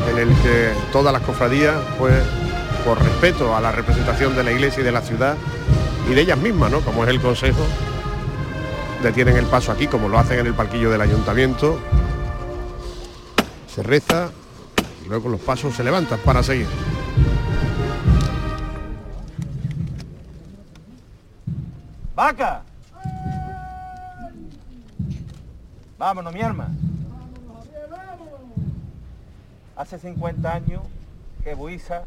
en 0.09 0.17
el 0.17 0.29
que 0.41 0.71
todas 0.91 1.11
las 1.11 1.21
cofradías, 1.23 1.75
pues, 1.97 2.13
por 2.85 3.01
respeto 3.01 3.55
a 3.55 3.61
la 3.61 3.71
representación 3.71 4.35
de 4.35 4.43
la 4.43 4.51
iglesia 4.51 4.81
y 4.81 4.83
de 4.83 4.91
la 4.91 5.01
ciudad 5.01 5.35
y 6.09 6.13
de 6.13 6.21
ellas 6.21 6.37
mismas, 6.37 6.71
¿no? 6.71 6.81
Como 6.81 7.03
es 7.03 7.09
el 7.09 7.19
consejo, 7.19 7.65
detienen 9.03 9.35
el 9.37 9.45
paso 9.45 9.71
aquí, 9.71 9.87
como 9.87 10.07
lo 10.07 10.17
hacen 10.19 10.39
en 10.39 10.47
el 10.47 10.53
palquillo 10.53 10.89
del 10.89 11.01
ayuntamiento. 11.01 11.79
Se 13.73 13.83
reza 13.83 14.29
y 15.03 15.09
luego 15.09 15.29
los 15.29 15.41
pasos 15.41 15.75
se 15.75 15.83
levantan 15.83 16.19
para 16.19 16.43
seguir. 16.43 16.67
¡Vaca! 22.15 22.63
Vámonos, 25.97 26.33
mi 26.33 26.41
arma. 26.41 26.67
Hace 29.77 29.97
50 29.97 30.53
años 30.53 30.81
que 31.43 31.55
Buiza 31.55 32.03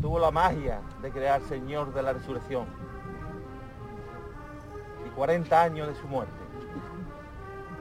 tuvo 0.00 0.18
la 0.20 0.30
magia 0.30 0.80
de 1.02 1.10
crear 1.10 1.40
Señor 1.42 1.92
de 1.92 2.02
la 2.02 2.12
Resurrección. 2.12 2.66
Y 5.06 5.10
40 5.10 5.62
años 5.62 5.88
de 5.88 5.94
su 5.96 6.06
muerte. 6.06 6.32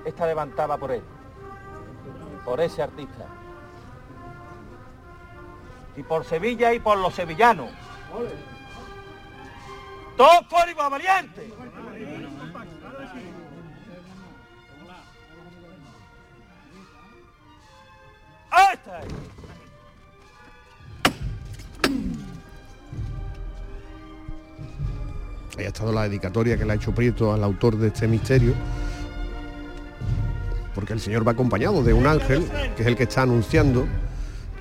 Esta 0.06 0.25
levantaba 0.25 0.78
por 0.78 0.92
él, 0.92 1.04
por 2.44 2.60
ese 2.60 2.82
artista. 2.82 3.25
Y 5.96 6.02
por 6.02 6.25
Sevilla 6.25 6.74
y 6.74 6.80
por 6.80 6.98
los 6.98 7.13
sevillanos. 7.13 7.70
Todos 10.18 10.44
por 10.50 10.68
igual 10.70 10.92
Ahí 25.57 25.65
ha 25.65 25.67
estado 25.67 25.91
la 25.91 26.03
dedicatoria 26.03 26.57
que 26.57 26.65
le 26.65 26.74
ha 26.74 26.75
hecho 26.75 26.93
Prieto 26.93 27.33
al 27.33 27.43
autor 27.43 27.77
de 27.77 27.88
este 27.88 28.07
misterio. 28.07 28.53
Porque 30.75 30.93
el 30.93 31.00
Señor 31.00 31.27
va 31.27 31.33
acompañado 31.33 31.83
de 31.83 31.93
un 31.93 32.07
ángel, 32.07 32.50
que 32.75 32.81
es 32.81 32.88
el 32.88 32.95
que 32.95 33.03
está 33.03 33.24
anunciando 33.24 33.88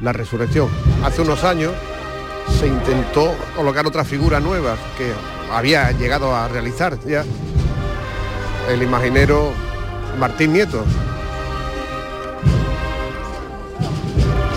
la 0.00 0.12
resurrección. 0.12 0.68
Hace 1.02 1.22
unos 1.22 1.44
años 1.44 1.72
se 2.58 2.66
intentó 2.66 3.34
colocar 3.56 3.86
otra 3.86 4.04
figura 4.04 4.40
nueva 4.40 4.76
que 4.98 5.12
había 5.50 5.90
llegado 5.92 6.34
a 6.34 6.48
realizar 6.48 6.98
ya 7.06 7.24
el 8.68 8.82
imaginero 8.82 9.52
Martín 10.18 10.52
Nieto. 10.52 10.84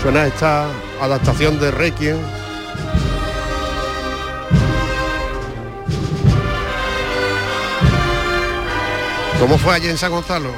Suena 0.06 0.24
esta 0.24 0.68
adaptación 1.00 1.58
de 1.58 1.72
Requiem 1.72 2.16
¿Cómo 9.40 9.58
fue 9.58 9.74
allí 9.74 9.88
en 9.88 9.98
San 9.98 10.12
Gonzalo? 10.12 10.50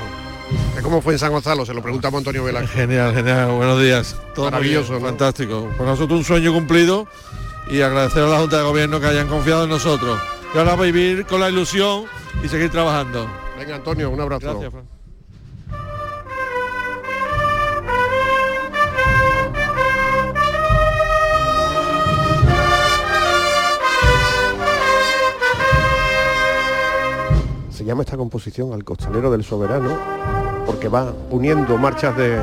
¿Cómo 0.82 1.00
fue 1.00 1.14
en 1.14 1.18
San 1.18 1.32
Gonzalo? 1.32 1.64
Se 1.64 1.72
lo 1.72 1.80
preguntamos 1.80 2.16
a 2.16 2.18
Antonio 2.18 2.44
Velasco. 2.44 2.68
Genial, 2.74 3.14
genial, 3.14 3.52
buenos 3.52 3.80
días. 3.80 4.20
Todo 4.34 4.50
Maravilloso, 4.50 4.90
bien, 4.90 5.02
¿no? 5.04 5.08
fantástico. 5.08 5.70
Para 5.78 5.92
nosotros 5.92 6.18
un 6.18 6.24
sueño 6.26 6.52
cumplido 6.52 7.08
y 7.70 7.80
agradecer 7.80 8.24
a 8.24 8.26
la 8.26 8.40
Junta 8.40 8.58
de 8.58 8.64
Gobierno 8.64 9.00
que 9.00 9.06
hayan 9.06 9.28
confiado 9.28 9.64
en 9.64 9.70
nosotros. 9.70 10.20
Y 10.54 10.58
ahora 10.58 10.76
vivir 10.76 11.24
con 11.24 11.40
la 11.40 11.48
ilusión 11.48 12.04
y 12.44 12.48
seguir 12.50 12.70
trabajando. 12.70 13.26
Venga, 13.58 13.76
Antonio, 13.76 14.10
un 14.10 14.20
abrazo. 14.20 14.46
Gracias, 14.46 14.72
Fran. 14.72 14.97
Llama 27.88 28.02
esta 28.02 28.18
composición 28.18 28.74
Al 28.74 28.84
costalero 28.84 29.30
del 29.30 29.42
soberano 29.42 29.96
porque 30.66 30.88
va 30.88 31.10
uniendo 31.30 31.78
marchas 31.78 32.14
de 32.18 32.38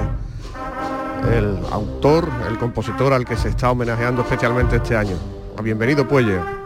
el 1.32 1.58
autor, 1.72 2.28
el 2.50 2.58
compositor 2.58 3.14
al 3.14 3.26
que 3.26 3.36
se 3.36 3.50
está 3.50 3.70
homenajeando 3.70 4.24
especialmente 4.24 4.78
este 4.78 4.96
año. 4.96 5.16
Bienvenido 5.62 6.08
Puelle. 6.08 6.65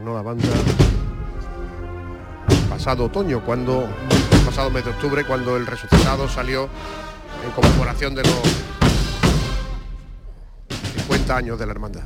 Estrenó 0.00 0.14
la 0.14 0.22
banda 0.22 0.48
pasado 2.70 3.04
otoño, 3.04 3.44
cuando 3.44 3.86
pasado 4.46 4.70
mes 4.70 4.82
de 4.82 4.90
octubre, 4.92 5.26
cuando 5.26 5.58
el 5.58 5.66
resucitado 5.66 6.26
salió 6.26 6.70
en 7.44 7.50
conmemoración 7.50 8.14
de 8.14 8.22
los 8.22 8.40
50 10.94 11.36
años 11.36 11.58
de 11.58 11.66
la 11.66 11.72
hermandad. 11.72 12.04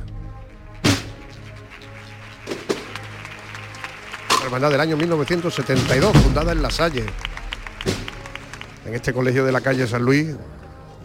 Hermandad 4.43 4.71
del 4.71 4.81
año 4.81 4.97
1972, 4.97 6.17
fundada 6.17 6.51
en 6.51 6.61
La 6.61 6.71
Salle, 6.71 7.05
en 8.85 8.93
este 8.93 9.13
colegio 9.13 9.45
de 9.45 9.53
la 9.53 9.61
calle 9.61 9.87
San 9.87 10.01
Luis, 10.01 10.35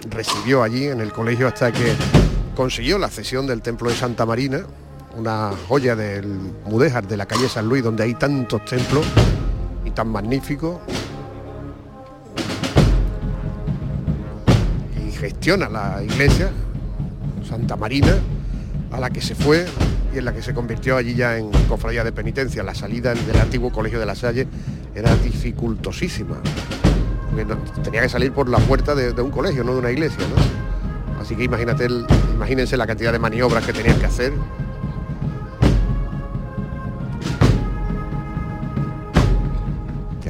residió 0.08 0.64
allí 0.64 0.88
en 0.88 1.00
el 1.00 1.12
colegio 1.12 1.46
hasta 1.46 1.70
que 1.70 1.94
consiguió 2.56 2.98
la 2.98 3.08
cesión 3.08 3.46
del 3.46 3.62
templo 3.62 3.88
de 3.88 3.94
Santa 3.94 4.26
Marina, 4.26 4.64
una 5.16 5.52
joya 5.68 5.96
del 5.96 6.26
Mudéjar 6.64 7.06
de 7.06 7.16
la 7.16 7.26
calle 7.26 7.48
San 7.48 7.68
Luis, 7.68 7.82
donde 7.82 8.04
hay 8.04 8.14
tantos 8.14 8.64
templos 8.64 9.04
y 9.84 9.90
tan 9.90 10.08
magníficos. 10.08 10.78
Y 14.96 15.10
gestiona 15.12 15.68
la 15.68 16.02
iglesia, 16.02 16.50
Santa 17.48 17.76
Marina, 17.76 18.14
a 18.92 19.00
la 19.00 19.10
que 19.10 19.20
se 19.20 19.34
fue 19.34 19.66
y 20.14 20.18
en 20.18 20.24
la 20.24 20.32
que 20.32 20.42
se 20.42 20.54
convirtió 20.54 20.96
allí 20.96 21.14
ya 21.14 21.36
en 21.36 21.50
cofradía 21.68 22.04
de 22.04 22.12
penitencia. 22.12 22.62
La 22.62 22.74
salida 22.74 23.14
del 23.14 23.40
antiguo 23.40 23.70
colegio 23.70 24.00
de 24.00 24.06
la 24.06 24.14
Salle 24.14 24.46
era 24.94 25.14
dificultosísima. 25.16 26.36
Porque 27.30 27.46
tenía 27.82 28.02
que 28.02 28.08
salir 28.08 28.32
por 28.32 28.48
la 28.48 28.58
puerta 28.58 28.94
de, 28.94 29.20
un 29.20 29.30
colegio, 29.30 29.62
no 29.62 29.72
de 29.72 29.78
una 29.78 29.90
iglesia. 29.90 30.18
Así 31.20 31.36
que 31.36 31.44
imagínate 31.44 31.86
imagínense 32.34 32.76
la 32.76 32.86
cantidad 32.86 33.12
de 33.12 33.18
maniobras 33.18 33.64
que 33.64 33.72
tenían 33.72 33.98
que 33.98 34.06
hacer 34.06 34.32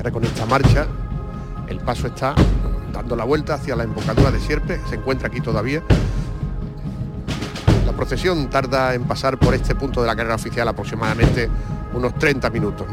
ahora 0.00 0.12
con 0.12 0.24
esta 0.24 0.46
marcha 0.46 0.86
el 1.68 1.78
paso 1.80 2.06
está 2.06 2.34
dando 2.90 3.14
la 3.14 3.24
vuelta 3.24 3.54
hacia 3.54 3.76
la 3.76 3.84
embocadura 3.84 4.30
de 4.30 4.40
Sierpe, 4.40 4.80
se 4.88 4.94
encuentra 4.96 5.28
aquí 5.28 5.42
todavía. 5.42 5.82
La 7.84 7.92
procesión 7.92 8.48
tarda 8.48 8.94
en 8.94 9.04
pasar 9.04 9.38
por 9.38 9.54
este 9.54 9.74
punto 9.74 10.00
de 10.00 10.06
la 10.06 10.16
carrera 10.16 10.36
oficial 10.36 10.66
aproximadamente 10.66 11.50
unos 11.92 12.14
30 12.14 12.48
minutos. 12.48 12.86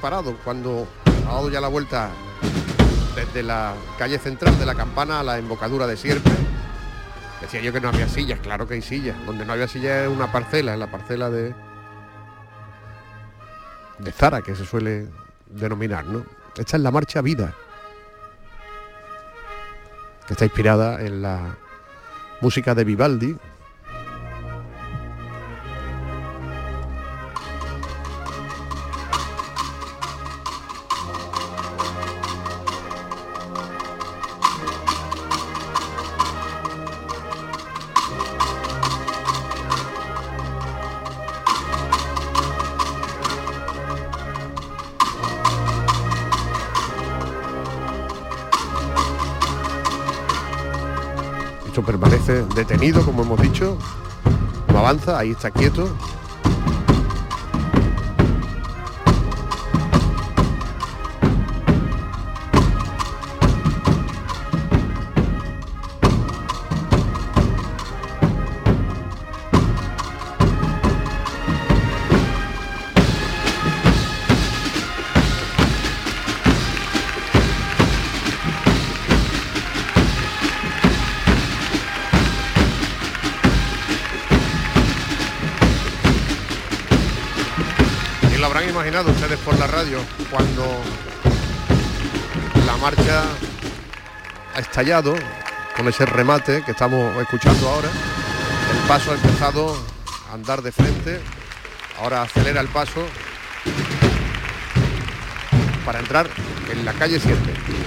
Parado 0.00 0.36
cuando 0.44 0.86
ha 1.28 1.32
dado 1.32 1.50
ya 1.50 1.60
la 1.60 1.68
vuelta 1.68 2.10
desde 3.14 3.42
la 3.42 3.74
calle 3.98 4.18
central 4.18 4.58
de 4.58 4.66
la 4.66 4.74
campana 4.74 5.20
a 5.20 5.22
la 5.22 5.38
embocadura 5.38 5.86
de 5.86 5.96
Sierpe. 5.96 6.30
Decía 7.40 7.60
yo 7.60 7.72
que 7.72 7.80
no 7.80 7.88
había 7.88 8.08
sillas, 8.08 8.40
claro 8.40 8.66
que 8.66 8.74
hay 8.74 8.82
sillas. 8.82 9.16
Donde 9.26 9.44
no 9.44 9.52
había 9.52 9.68
sillas 9.68 10.02
es 10.02 10.08
una 10.08 10.30
parcela, 10.32 10.72
es 10.72 10.78
la 10.78 10.90
parcela 10.90 11.30
de 11.30 11.54
de 13.98 14.12
Zara, 14.12 14.42
que 14.42 14.56
se 14.56 14.64
suele 14.64 15.08
denominar, 15.46 16.04
¿no? 16.04 16.24
Esta 16.56 16.76
es 16.76 16.82
la 16.82 16.90
marcha 16.90 17.20
Vida, 17.20 17.54
que 20.26 20.32
está 20.32 20.44
inspirada 20.44 21.00
en 21.00 21.22
la 21.22 21.56
música 22.40 22.74
de 22.74 22.84
Vivaldi, 22.84 23.36
Permanece 51.82 52.44
detenido, 52.54 53.04
como 53.04 53.22
hemos 53.22 53.40
dicho. 53.40 53.76
No 54.72 54.78
avanza, 54.78 55.18
ahí 55.18 55.30
está 55.30 55.50
quieto. 55.50 55.88
Por 89.38 89.56
la 89.58 89.66
radio 89.68 89.98
cuando 90.28 90.64
la 92.66 92.76
marcha 92.78 93.22
ha 94.54 94.58
estallado 94.58 95.14
con 95.76 95.86
ese 95.86 96.04
remate 96.04 96.64
que 96.64 96.72
estamos 96.72 97.16
escuchando 97.22 97.68
ahora. 97.68 97.88
El 98.72 98.88
paso 98.88 99.12
ha 99.12 99.14
empezado 99.14 99.76
a 100.30 100.34
andar 100.34 100.62
de 100.62 100.72
frente, 100.72 101.20
ahora 102.00 102.22
acelera 102.22 102.60
el 102.60 102.68
paso 102.68 103.06
para 105.84 106.00
entrar 106.00 106.28
en 106.70 106.84
la 106.84 106.92
calle 106.92 107.20
7. 107.20 107.79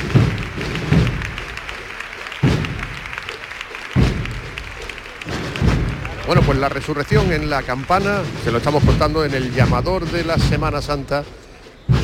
Bueno, 6.26 6.42
pues 6.42 6.58
la 6.58 6.70
resurrección 6.70 7.34
en 7.34 7.50
la 7.50 7.64
campana, 7.64 8.22
se 8.44 8.52
lo 8.52 8.60
estamos 8.60 8.84
contando 8.84 9.26
en 9.26 9.34
el 9.34 9.54
llamador 9.54 10.10
de 10.10 10.24
la 10.24 10.38
Semana 10.38 10.82
Santa, 10.82 11.24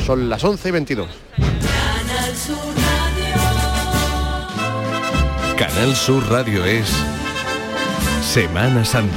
son 0.04 0.28
las 0.28 0.44
11 0.44 0.68
y 0.68 0.72
22. 0.72 1.08
Canal 5.56 5.96
Sur 5.96 6.30
Radio 6.30 6.64
es 6.64 6.92
Semana 8.22 8.84
Santa. 8.84 9.14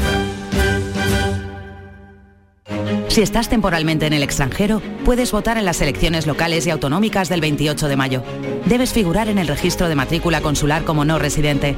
Si 3.09 3.21
estás 3.21 3.47
temporalmente 3.47 4.07
en 4.07 4.13
el 4.13 4.23
extranjero, 4.23 4.81
puedes 5.05 5.31
votar 5.31 5.57
en 5.57 5.65
las 5.65 5.79
elecciones 5.81 6.25
locales 6.25 6.65
y 6.65 6.71
autonómicas 6.71 7.29
del 7.29 7.41
28 7.41 7.87
de 7.87 7.95
mayo. 7.95 8.23
Debes 8.65 8.91
figurar 8.91 9.27
en 9.27 9.37
el 9.37 9.47
registro 9.47 9.87
de 9.87 9.95
matrícula 9.95 10.41
consular 10.41 10.83
como 10.83 11.05
no 11.05 11.19
residente. 11.19 11.75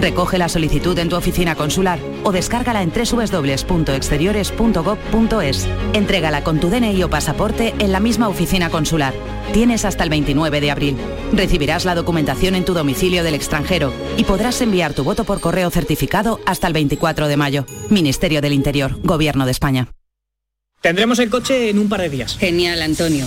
Recoge 0.00 0.38
la 0.38 0.48
solicitud 0.48 0.96
en 0.98 1.08
tu 1.08 1.16
oficina 1.16 1.56
consular 1.56 1.98
o 2.22 2.30
descárgala 2.30 2.82
en 2.82 2.92
www.exteriores.gov.es. 2.92 5.68
Entrégala 5.92 6.44
con 6.44 6.60
tu 6.60 6.70
DNI 6.70 7.02
o 7.02 7.10
pasaporte 7.10 7.74
en 7.78 7.90
la 7.90 7.98
misma 8.00 8.28
oficina 8.28 8.70
consular. 8.70 9.12
Tienes 9.52 9.84
hasta 9.84 10.04
el 10.04 10.10
29 10.10 10.60
de 10.60 10.70
abril. 10.70 10.96
Recibirás 11.32 11.84
la 11.84 11.96
documentación 11.96 12.54
en 12.54 12.64
tu 12.64 12.74
domicilio 12.74 13.24
del 13.24 13.34
extranjero 13.34 13.92
y 14.16 14.22
podrás 14.24 14.60
enviar 14.60 14.94
tu 14.94 15.02
voto 15.02 15.24
por 15.24 15.40
correo 15.40 15.70
certificado 15.70 16.38
hasta 16.46 16.68
el 16.68 16.74
24 16.74 17.26
de 17.26 17.36
mayo. 17.36 17.66
Ministerio 17.90 18.40
del 18.40 18.52
Interior, 18.52 19.00
Gobierno 19.02 19.46
de 19.46 19.50
España. 19.50 19.88
Tendremos 20.80 21.18
el 21.18 21.28
coche 21.28 21.70
en 21.70 21.80
un 21.80 21.88
par 21.88 22.02
de 22.02 22.08
días. 22.08 22.38
Genial, 22.38 22.82
Antonio. 22.82 23.26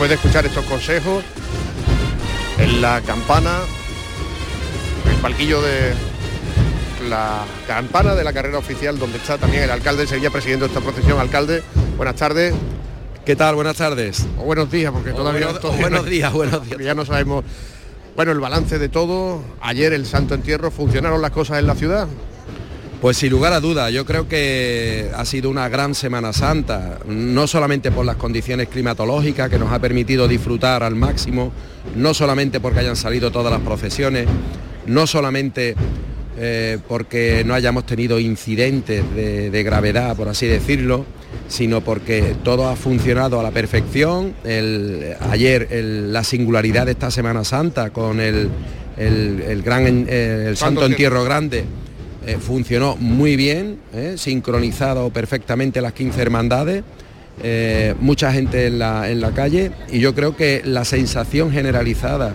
Después 0.00 0.08
de 0.08 0.14
escuchar 0.14 0.46
estos 0.46 0.64
consejos, 0.64 1.22
en 2.56 2.80
la 2.80 3.02
campana, 3.02 3.58
el 5.10 5.16
palquillo 5.16 5.60
de 5.60 5.92
la 7.10 7.44
campana 7.66 8.14
de 8.14 8.24
la 8.24 8.32
carrera 8.32 8.56
oficial, 8.56 8.98
donde 8.98 9.18
está 9.18 9.36
también 9.36 9.64
el 9.64 9.70
alcalde 9.70 10.02
de 10.04 10.08
Sevilla 10.08 10.30
presidiendo 10.30 10.64
esta 10.64 10.80
procesión. 10.80 11.20
Alcalde, 11.20 11.62
buenas 11.98 12.16
tardes. 12.16 12.54
¿Qué 13.26 13.36
tal? 13.36 13.56
Buenas 13.56 13.76
tardes. 13.76 14.26
O 14.38 14.44
buenos 14.44 14.70
días, 14.70 14.90
porque 14.90 15.10
todavía, 15.12 15.44
buenos- 15.48 15.60
todavía 15.60 15.82
buenos 15.82 16.04
no- 16.04 16.10
días, 16.10 16.32
buenos 16.32 16.64
días. 16.66 16.78
Ya 16.80 16.94
no 16.94 17.04
sabemos. 17.04 17.44
Bueno, 18.16 18.32
el 18.32 18.40
balance 18.40 18.78
de 18.78 18.88
todo. 18.88 19.42
Ayer 19.60 19.92
el 19.92 20.06
Santo 20.06 20.34
Entierro, 20.34 20.70
¿funcionaron 20.70 21.20
las 21.20 21.30
cosas 21.32 21.58
en 21.58 21.66
la 21.66 21.74
ciudad? 21.74 22.08
Pues 23.00 23.16
sin 23.16 23.30
lugar 23.30 23.54
a 23.54 23.60
duda, 23.60 23.88
yo 23.88 24.04
creo 24.04 24.28
que 24.28 25.10
ha 25.16 25.24
sido 25.24 25.48
una 25.48 25.70
gran 25.70 25.94
Semana 25.94 26.34
Santa, 26.34 26.98
no 27.06 27.46
solamente 27.46 27.90
por 27.90 28.04
las 28.04 28.16
condiciones 28.16 28.68
climatológicas 28.68 29.48
que 29.48 29.58
nos 29.58 29.72
ha 29.72 29.78
permitido 29.78 30.28
disfrutar 30.28 30.82
al 30.82 30.94
máximo, 30.96 31.50
no 31.96 32.12
solamente 32.12 32.60
porque 32.60 32.80
hayan 32.80 32.96
salido 32.96 33.30
todas 33.30 33.50
las 33.50 33.62
procesiones, 33.62 34.26
no 34.86 35.06
solamente 35.06 35.74
eh, 36.38 36.76
porque 36.88 37.42
no 37.46 37.54
hayamos 37.54 37.86
tenido 37.86 38.20
incidentes 38.20 39.02
de, 39.14 39.50
de 39.50 39.62
gravedad, 39.62 40.14
por 40.14 40.28
así 40.28 40.46
decirlo, 40.46 41.06
sino 41.48 41.80
porque 41.80 42.34
todo 42.44 42.68
ha 42.68 42.76
funcionado 42.76 43.40
a 43.40 43.42
la 43.42 43.50
perfección. 43.50 44.34
El- 44.44 45.14
ayer 45.30 45.68
el- 45.70 46.12
la 46.12 46.22
singularidad 46.22 46.84
de 46.84 46.92
esta 46.92 47.10
Semana 47.10 47.44
Santa 47.44 47.90
con 47.90 48.20
el, 48.20 48.50
el- 48.98 49.62
gran 49.62 50.04
eh, 50.06 50.44
el 50.48 50.56
Santo 50.58 50.80
Entierro 50.92 51.24
Grande 51.24 51.64
eh, 52.26 52.36
funcionó 52.38 52.96
muy 52.96 53.36
bien, 53.36 53.78
eh, 53.94 54.14
sincronizado 54.16 55.10
perfectamente 55.10 55.80
las 55.80 55.94
15 55.94 56.20
hermandades, 56.20 56.84
eh, 57.42 57.94
mucha 58.00 58.32
gente 58.32 58.66
en 58.66 58.78
la, 58.78 59.10
en 59.10 59.20
la 59.20 59.32
calle 59.32 59.72
y 59.90 60.00
yo 60.00 60.14
creo 60.14 60.36
que 60.36 60.60
la 60.64 60.84
sensación 60.84 61.50
generalizada 61.50 62.34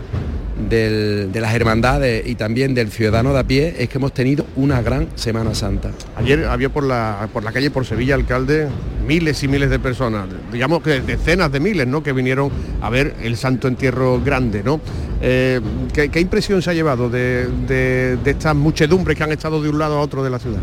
del- 0.69 1.31
de 1.31 1.41
las 1.41 1.53
hermandades 1.53 2.25
y 2.27 2.35
también 2.35 2.73
del 2.73 2.89
ciudadano 2.91 3.33
de 3.33 3.39
a 3.39 3.43
pie 3.43 3.75
es 3.79 3.89
que 3.89 3.97
hemos 3.97 4.13
tenido 4.13 4.45
una 4.55 4.81
gran 4.81 5.07
Semana 5.15 5.53
Santa. 5.53 5.91
Ayer 6.15 6.45
había 6.45 6.69
por 6.69 6.83
la, 6.83 7.27
por 7.33 7.43
la 7.43 7.51
calle, 7.51 7.69
por 7.71 7.85
Sevilla, 7.85 8.15
alcalde, 8.15 8.67
miles 9.05 9.43
y 9.43 9.47
miles 9.47 9.69
de 9.69 9.79
personas, 9.79 10.25
digamos 10.51 10.81
que 10.81 11.01
decenas 11.01 11.51
de 11.51 11.59
miles, 11.59 11.87
¿no? 11.87 12.01
Que 12.01 12.13
vinieron 12.13 12.49
a 12.81 12.89
ver 12.89 13.15
el 13.21 13.35
Santo 13.37 13.67
Entierro 13.67 14.21
Grande, 14.23 14.63
¿no? 14.63 14.79
Eh, 15.21 15.59
¿qué, 15.93 16.09
qué 16.09 16.19
impresión 16.19 16.61
se 16.61 16.69
ha 16.69 16.73
llevado 16.73 17.09
de, 17.09 17.47
de- 17.67 18.17
de 18.23 18.31
estas 18.31 18.55
muchedumbres 18.55 19.17
que 19.17 19.23
han 19.23 19.31
estado 19.31 19.61
de 19.61 19.69
un 19.69 19.77
lado 19.79 19.97
a 19.97 20.01
otro 20.01 20.23
de 20.23 20.29
la 20.29 20.39
ciudad? 20.39 20.59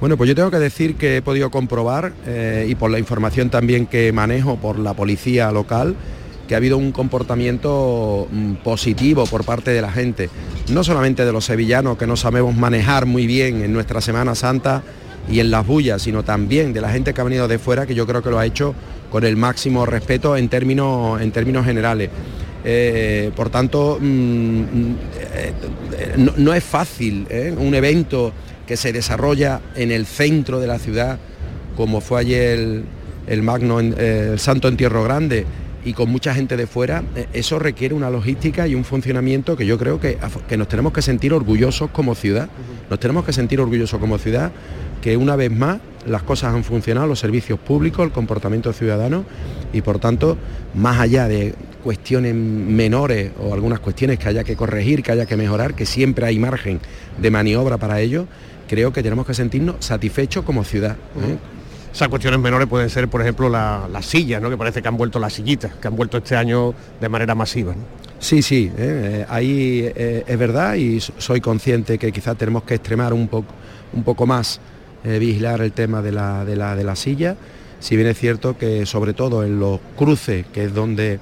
Bueno, 0.00 0.16
pues 0.16 0.28
yo 0.28 0.34
tengo 0.36 0.50
que 0.50 0.58
decir 0.60 0.94
que 0.94 1.16
he 1.16 1.22
podido 1.22 1.50
comprobar, 1.50 2.12
eh, 2.26 2.66
y 2.68 2.74
por 2.76 2.88
la 2.90 3.00
información 3.00 3.50
también 3.50 3.86
que 3.86 4.12
manejo 4.12 4.56
por 4.56 4.78
la 4.78 4.94
policía 4.94 5.50
local, 5.50 5.96
que 6.48 6.54
ha 6.54 6.56
habido 6.56 6.78
un 6.78 6.90
comportamiento 6.90 8.26
mm, 8.32 8.54
positivo 8.64 9.26
por 9.26 9.44
parte 9.44 9.70
de 9.70 9.82
la 9.82 9.92
gente, 9.92 10.30
no 10.70 10.82
solamente 10.82 11.24
de 11.24 11.32
los 11.32 11.44
sevillanos 11.44 11.98
que 11.98 12.06
no 12.06 12.16
sabemos 12.16 12.56
manejar 12.56 13.06
muy 13.06 13.26
bien 13.26 13.62
en 13.62 13.72
nuestra 13.72 14.00
Semana 14.00 14.34
Santa 14.34 14.82
y 15.30 15.40
en 15.40 15.50
las 15.50 15.66
bullas, 15.66 16.02
sino 16.02 16.24
también 16.24 16.72
de 16.72 16.80
la 16.80 16.90
gente 16.90 17.12
que 17.12 17.20
ha 17.20 17.24
venido 17.24 17.46
de 17.46 17.58
fuera, 17.58 17.86
que 17.86 17.94
yo 17.94 18.06
creo 18.06 18.22
que 18.22 18.30
lo 18.30 18.38
ha 18.38 18.46
hecho 18.46 18.74
con 19.10 19.24
el 19.24 19.36
máximo 19.36 19.84
respeto 19.84 20.36
en 20.36 20.48
términos, 20.48 21.20
en 21.20 21.30
términos 21.30 21.66
generales. 21.66 22.10
Eh, 22.64 23.30
por 23.36 23.50
tanto, 23.50 23.98
mm, 24.00 24.04
mm, 24.04 24.96
eh, 25.20 25.52
no, 26.36 26.54
es 26.54 26.64
fácil 26.64 27.26
¿eh? 27.30 27.54
un 27.56 27.74
evento 27.74 28.32
que 28.66 28.76
se 28.76 28.92
desarrolla 28.92 29.60
en 29.76 29.90
el 29.90 30.06
centro 30.06 30.60
de 30.60 30.66
la 30.66 30.78
ciudad, 30.78 31.18
como 31.76 32.00
fue 32.00 32.20
ayer 32.20 32.58
el, 32.58 32.84
el 33.26 33.42
Magno, 33.42 33.80
el 33.80 34.38
Santo 34.38 34.68
Entierro 34.68 35.04
Grande, 35.04 35.46
y 35.88 35.94
con 35.94 36.10
mucha 36.10 36.34
gente 36.34 36.58
de 36.58 36.66
fuera, 36.66 37.02
eh, 37.16 37.28
eso 37.32 37.58
requiere 37.58 37.94
una 37.94 38.10
logística 38.10 38.68
y 38.68 38.74
un 38.74 38.84
funcionamiento 38.84 39.56
que 39.56 39.64
yo 39.64 39.78
creo 39.78 39.98
que, 39.98 40.18
que 40.46 40.58
nos 40.58 40.68
tenemos 40.68 40.92
que 40.92 41.00
sentir 41.00 41.32
orgullosos 41.32 41.88
como 41.90 42.14
ciudad. 42.14 42.50
Nos 42.90 43.00
tenemos 43.00 43.24
que 43.24 43.32
sentir 43.32 43.58
orgullosos 43.58 43.98
como 43.98 44.18
ciudad 44.18 44.52
que 45.00 45.16
una 45.16 45.34
vez 45.34 45.50
más 45.50 45.78
las 46.06 46.22
cosas 46.22 46.54
han 46.54 46.62
funcionado, 46.62 47.06
los 47.06 47.18
servicios 47.18 47.58
públicos, 47.58 48.04
el 48.04 48.12
comportamiento 48.12 48.70
ciudadano 48.74 49.24
y 49.72 49.80
por 49.80 49.98
tanto, 49.98 50.36
más 50.74 51.00
allá 51.00 51.26
de 51.26 51.54
cuestiones 51.82 52.34
menores 52.34 53.32
o 53.40 53.54
algunas 53.54 53.80
cuestiones 53.80 54.18
que 54.18 54.28
haya 54.28 54.44
que 54.44 54.56
corregir, 54.56 55.02
que 55.02 55.12
haya 55.12 55.24
que 55.24 55.38
mejorar, 55.38 55.72
que 55.72 55.86
siempre 55.86 56.26
hay 56.26 56.38
margen 56.38 56.80
de 57.16 57.30
maniobra 57.30 57.78
para 57.78 57.98
ello, 58.02 58.26
creo 58.68 58.92
que 58.92 59.02
tenemos 59.02 59.26
que 59.26 59.32
sentirnos 59.32 59.76
satisfechos 59.78 60.44
como 60.44 60.64
ciudad. 60.64 60.96
¿eh? 61.22 61.38
Esas 61.92 62.08
cuestiones 62.08 62.40
menores 62.40 62.68
pueden 62.68 62.90
ser, 62.90 63.08
por 63.08 63.20
ejemplo, 63.20 63.48
las 63.48 63.90
la 63.90 64.02
sillas, 64.02 64.40
¿no? 64.40 64.50
que 64.50 64.56
parece 64.56 64.82
que 64.82 64.88
han 64.88 64.96
vuelto 64.96 65.18
las 65.18 65.32
sillitas, 65.32 65.74
que 65.74 65.88
han 65.88 65.96
vuelto 65.96 66.18
este 66.18 66.36
año 66.36 66.74
de 67.00 67.08
manera 67.08 67.34
masiva. 67.34 67.74
Sí, 68.18 68.42
sí, 68.42 68.70
¿eh? 68.76 69.24
ahí 69.28 69.90
eh, 69.94 70.24
es 70.26 70.38
verdad 70.38 70.74
y 70.74 71.00
soy 71.00 71.40
consciente 71.40 71.98
que 71.98 72.12
quizás 72.12 72.36
tenemos 72.36 72.64
que 72.64 72.74
extremar 72.74 73.12
un 73.12 73.28
poco, 73.28 73.52
un 73.92 74.02
poco 74.02 74.26
más, 74.26 74.60
vigilar 75.04 75.62
el 75.62 75.72
tema 75.72 76.02
de 76.02 76.12
la, 76.12 76.44
de, 76.44 76.56
la, 76.56 76.74
de 76.74 76.84
la 76.84 76.96
silla, 76.96 77.36
si 77.78 77.96
bien 77.96 78.08
es 78.08 78.18
cierto 78.18 78.58
que 78.58 78.84
sobre 78.84 79.14
todo 79.14 79.44
en 79.44 79.58
los 79.58 79.78
cruces, 79.96 80.44
que 80.52 80.64
es 80.64 80.74
donde 80.74 81.20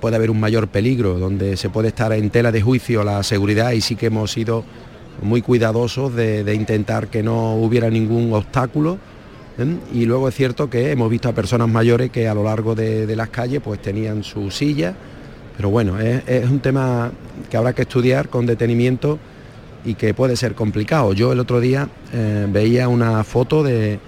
puede 0.00 0.16
haber 0.16 0.30
un 0.30 0.40
mayor 0.40 0.68
peligro, 0.68 1.18
donde 1.18 1.58
se 1.58 1.68
puede 1.68 1.88
estar 1.88 2.12
en 2.14 2.30
tela 2.30 2.50
de 2.50 2.62
juicio 2.62 3.04
la 3.04 3.22
seguridad 3.22 3.72
y 3.72 3.82
sí 3.82 3.94
que 3.94 4.06
hemos 4.06 4.32
sido 4.32 4.64
muy 5.22 5.42
cuidadosos 5.42 6.14
de, 6.14 6.54
intentar 6.54 7.08
que 7.08 7.22
no 7.22 7.54
hubiera 7.54 7.90
ningún 7.90 8.32
obstáculo. 8.32 8.98
¿Eh? 9.58 9.76
Y 9.92 10.04
luego 10.04 10.28
es 10.28 10.34
cierto 10.34 10.68
que 10.68 10.90
hemos 10.90 11.10
visto 11.10 11.28
a 11.28 11.32
personas 11.32 11.68
mayores 11.68 12.10
que 12.10 12.28
a 12.28 12.34
lo 12.34 12.44
largo 12.44 12.74
de, 12.74 13.14
las 13.16 13.28
calles 13.28 13.60
pues 13.62 13.80
tenían 13.80 14.22
su 14.24 14.50
silla, 14.50 14.94
pero 15.56 15.70
bueno, 15.70 15.98
es, 15.98 16.48
un 16.48 16.60
tema 16.60 17.10
que 17.50 17.56
habrá 17.56 17.72
que 17.72 17.82
estudiar 17.82 18.28
con 18.28 18.46
detenimiento 18.46 19.18
y 19.84 19.94
que 19.94 20.14
puede 20.14 20.36
ser 20.36 20.54
complicado. 20.54 21.12
Yo 21.12 21.32
el 21.32 21.40
otro 21.40 21.60
día 21.60 21.88
eh, 22.12 22.46
veía 22.50 22.88
una 22.88 23.24
foto 23.24 23.62
de, 23.62 23.98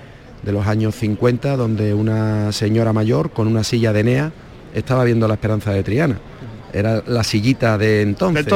de 0.43 0.53
los 0.53 0.67
años 0.67 0.95
50 0.97 1.57
donde 1.57 1.95
una 1.95 2.53
señora 2.53 2.93
mayor 2.93 3.31
con 3.31 3.47
una 3.47 3.65
silla 3.65 3.93
de 3.93 4.05
NEA 4.05 4.33
estaba 4.75 5.05
viendo 5.05 5.27
la 5.27 5.35
esperanza 5.35 5.73
de 5.73 5.83
Triana 5.83 6.19
era 6.73 7.03
la 7.07 7.25
sillita 7.25 7.79
de 7.79 8.03
entonces. 8.03 8.47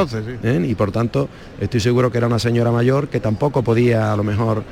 ¿eh? 0.43 0.65
Y 0.67 0.75
por 0.75 0.91
tanto, 0.91 1.29
estoy 1.59 1.79
seguro 1.79 2.11
que 2.11 2.17
era 2.17 2.27
una 2.27 2.39
señora 2.39 2.71
mayor 2.71 3.07
que 3.07 3.19
tampoco 3.19 3.63
podía 3.63 4.13
a 4.13 4.17
lo 4.17 4.23
mejor 4.23 4.63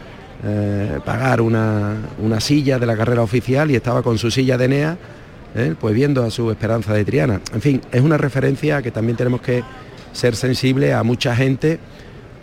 eh, 0.44 1.00
pagar 1.06 1.42
una, 1.42 1.98
silla 2.40 2.80
de 2.80 2.86
la 2.86 2.98
carrera 2.98 3.22
oficial 3.22 3.70
y 3.70 3.76
estaba 3.76 4.02
con 4.02 4.18
su 4.18 4.32
silla 4.32 4.58
de 4.58 4.68
NEA, 4.68 4.98
¿eh? 5.56 5.76
pues 5.80 5.94
viendo 5.94 6.24
a 6.24 6.32
su 6.32 6.50
esperanza 6.50 6.94
de 6.94 7.06
Triana. 7.06 7.42
En 7.54 7.62
fin, 7.62 7.82
es 7.92 8.02
una 8.02 8.18
referencia 8.18 8.82
que 8.82 8.92
también 8.92 9.18
tenemos 9.18 9.42
que 9.42 9.64
ser 10.14 10.36
sensibles 10.36 10.94
a 10.94 11.04
mucha 11.04 11.36
gente 11.36 11.80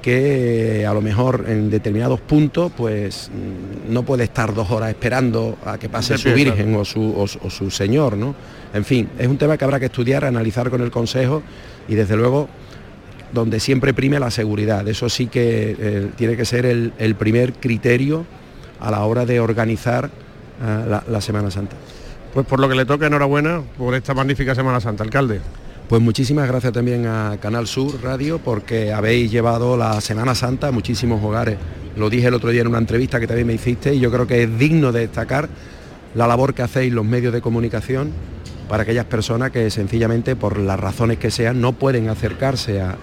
que 0.02 0.86
a 0.86 0.94
lo 0.94 1.00
mejor 1.00 1.44
en 1.48 1.70
determinados 1.70 2.20
puntos 2.20 2.70
pues 2.76 3.30
mm, 3.32 3.92
no 3.92 4.04
puede 4.04 4.24
estar 4.24 4.54
dos 4.54 4.70
horas 4.70 4.90
esperando 4.90 5.58
a 5.64 5.76
que 5.76 5.88
pase 5.88 6.16
su 6.16 6.32
virgen 6.32 6.74
o 6.76 6.84
su, 6.84 7.14
o, 7.16 7.26
su 7.26 7.70
señor, 7.70 8.16
¿no? 8.16 8.34
En 8.72 8.84
fin, 8.84 9.08
es 9.18 9.26
un 9.26 9.38
tema 9.38 9.58
que 9.58 9.64
habrá 9.64 9.80
que 9.80 9.86
estudiar, 9.86 10.24
analizar 10.24 10.70
con 10.70 10.82
el 10.82 10.90
Consejo 10.90 11.42
y 11.88 11.94
desde 11.94 12.16
luego 12.16 12.48
donde 13.32 13.60
siempre 13.60 13.94
prime 13.94 14.18
la 14.18 14.30
seguridad. 14.30 14.86
Eso 14.88 15.08
sí 15.08 15.26
que 15.26 15.76
eh, 15.78 16.10
tiene 16.16 16.36
que 16.36 16.44
ser 16.44 16.66
el, 16.66 17.14
primer 17.16 17.54
criterio 17.54 18.24
a 18.80 18.90
la 18.90 19.04
hora 19.04 19.26
de 19.26 19.40
organizar 19.40 20.10
eh, 20.62 21.00
la 21.08 21.20
Semana 21.20 21.50
Santa. 21.50 21.76
Pues 22.32 22.46
por 22.46 22.60
lo 22.60 22.68
que 22.68 22.74
le 22.74 22.84
toca, 22.84 23.06
enhorabuena 23.06 23.62
por 23.76 23.94
esta 23.94 24.14
magnífica 24.14 24.54
Semana 24.54 24.80
Santa, 24.80 25.02
alcalde. 25.02 25.40
Pues 25.88 26.02
muchísimas 26.02 26.46
gracias 26.46 26.72
también 26.72 27.06
a 27.06 27.38
Canal 27.40 27.66
Sur 27.66 28.02
Radio 28.02 28.38
porque 28.38 28.92
habéis 28.92 29.30
llevado 29.30 29.76
la 29.78 30.00
Semana 30.02 30.34
Santa 30.34 30.68
a 30.68 30.70
muchísimos 30.70 31.24
hogares. 31.24 31.56
Lo 31.96 32.10
dije 32.10 32.28
el 32.28 32.34
otro 32.34 32.50
día 32.50 32.60
en 32.60 32.66
una 32.66 32.78
entrevista 32.78 33.18
que 33.18 33.26
también 33.26 33.46
me 33.46 33.54
hiciste 33.54 33.94
y 33.94 33.98
yo 33.98 34.12
creo 34.12 34.26
que 34.26 34.42
es 34.42 34.58
digno 34.58 34.92
de 34.92 35.00
destacar 35.00 35.48
la 36.14 36.26
labor 36.26 36.52
que 36.52 36.62
hacéis 36.62 36.92
los 36.92 37.06
medios 37.06 37.32
de 37.32 37.40
comunicación 37.40 38.12
para 38.68 38.82
aquellas 38.82 39.06
personas 39.06 39.50
que 39.50 39.70
sencillamente 39.70 40.36
por 40.36 40.58
las 40.58 40.78
razones 40.78 41.16
que 41.16 41.30
sean 41.30 41.62
no 41.62 41.72
pueden 41.72 42.10
acercarse 42.10 42.82
a, 42.82 42.98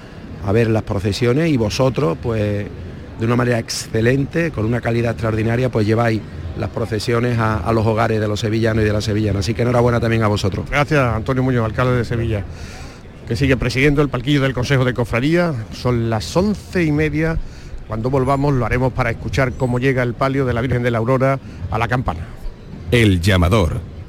ver 0.52 0.70
las 0.70 0.84
procesiones 0.84 1.50
y 1.50 1.58
vosotros 1.58 2.18
pues 2.22 2.66
de 3.20 3.26
una 3.26 3.36
manera 3.36 3.60
excelente, 3.60 4.52
con 4.52 4.66
una 4.66 4.82
calidad 4.82 5.12
extraordinaria, 5.12 5.70
pues 5.70 5.88
lleváis 5.88 6.22
las 6.58 6.70
procesiones 6.70 7.38
a, 7.40 7.58
a, 7.58 7.72
los 7.74 7.86
hogares 7.86 8.20
de 8.20 8.28
los 8.28 8.40
sevillanos 8.40 8.84
y 8.84 8.88
de 8.88 8.94
las 8.94 9.04
sevillanas. 9.04 9.40
Así 9.40 9.54
que 9.54 9.62
enhorabuena 9.62 10.00
también 10.00 10.24
a 10.24 10.28
vosotros. 10.28 10.70
Gracias, 10.70 11.02
Antonio 11.02 11.44
Muñoz, 11.44 11.66
alcalde 11.66 11.98
de 11.98 12.06
Sevilla 12.06 12.44
que 13.28 13.36
sigue 13.36 13.58
presidiendo 13.58 14.02
el 14.02 14.10
palquillo 14.10 14.42
del 14.42 14.54
Consejo 14.54 14.86
de 14.86 14.94
Cofradía. 14.94 15.54
Son 15.72 16.10
las 16.10 16.36
once 16.36 16.84
y 16.84 16.92
media. 16.92 17.38
Cuando 17.88 18.10
volvamos 18.10 18.54
lo 18.54 18.66
haremos 18.66 18.94
para 18.94 19.12
escuchar 19.12 19.54
cómo 19.54 19.80
llega 19.80 20.04
el 20.04 20.14
palio 20.14 20.46
de 20.46 20.54
la 20.54 20.62
Virgen 20.62 20.84
de 20.84 20.92
la 20.92 21.00
Aurora 21.00 21.40
a 21.72 21.78
la 21.78 21.88
campana. 21.88 22.22
El 22.92 23.22
llamador 23.22 23.80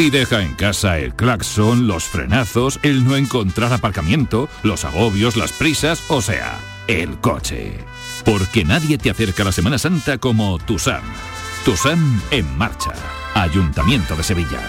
Y 0.00 0.10
deja 0.10 0.42
en 0.42 0.54
casa 0.54 1.00
el 1.00 1.12
claxon, 1.16 1.88
los 1.88 2.04
frenazos, 2.04 2.78
el 2.84 3.04
no 3.04 3.16
encontrar 3.16 3.72
aparcamiento, 3.72 4.48
los 4.62 4.84
agobios, 4.84 5.36
las 5.36 5.52
prisas, 5.52 6.04
o 6.06 6.22
sea, 6.22 6.60
el 6.86 7.18
coche. 7.18 7.76
Porque 8.24 8.64
nadie 8.64 8.96
te 8.96 9.10
acerca 9.10 9.42
a 9.42 9.46
la 9.46 9.52
Semana 9.52 9.76
Santa 9.76 10.18
como 10.18 10.56
Tusam. 10.60 11.02
Tusam 11.64 12.22
en 12.30 12.56
marcha. 12.56 12.92
Ayuntamiento 13.34 14.14
de 14.14 14.22
Sevilla. 14.22 14.60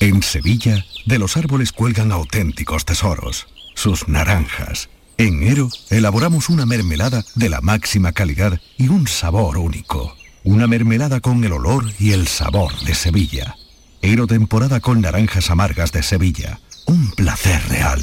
En 0.00 0.22
Sevilla, 0.22 0.82
de 1.04 1.18
los 1.18 1.36
árboles 1.36 1.72
cuelgan 1.72 2.10
auténticos 2.10 2.86
tesoros. 2.86 3.48
Sus 3.74 4.08
naranjas. 4.08 4.88
En 5.18 5.42
Ero, 5.42 5.68
elaboramos 5.90 6.48
una 6.48 6.64
mermelada 6.64 7.22
de 7.34 7.50
la 7.50 7.60
máxima 7.60 8.12
calidad 8.12 8.58
y 8.78 8.88
un 8.88 9.06
sabor 9.06 9.58
único. 9.58 10.16
Una 10.42 10.66
mermelada 10.66 11.20
con 11.20 11.44
el 11.44 11.52
olor 11.52 11.84
y 11.98 12.12
el 12.12 12.26
sabor 12.26 12.72
de 12.80 12.94
Sevilla. 12.94 13.56
Ero 14.00 14.26
temporada 14.26 14.80
con 14.80 15.02
naranjas 15.02 15.50
amargas 15.50 15.92
de 15.92 16.02
Sevilla. 16.02 16.60
Un 16.86 17.10
placer 17.10 17.60
real. 17.68 18.02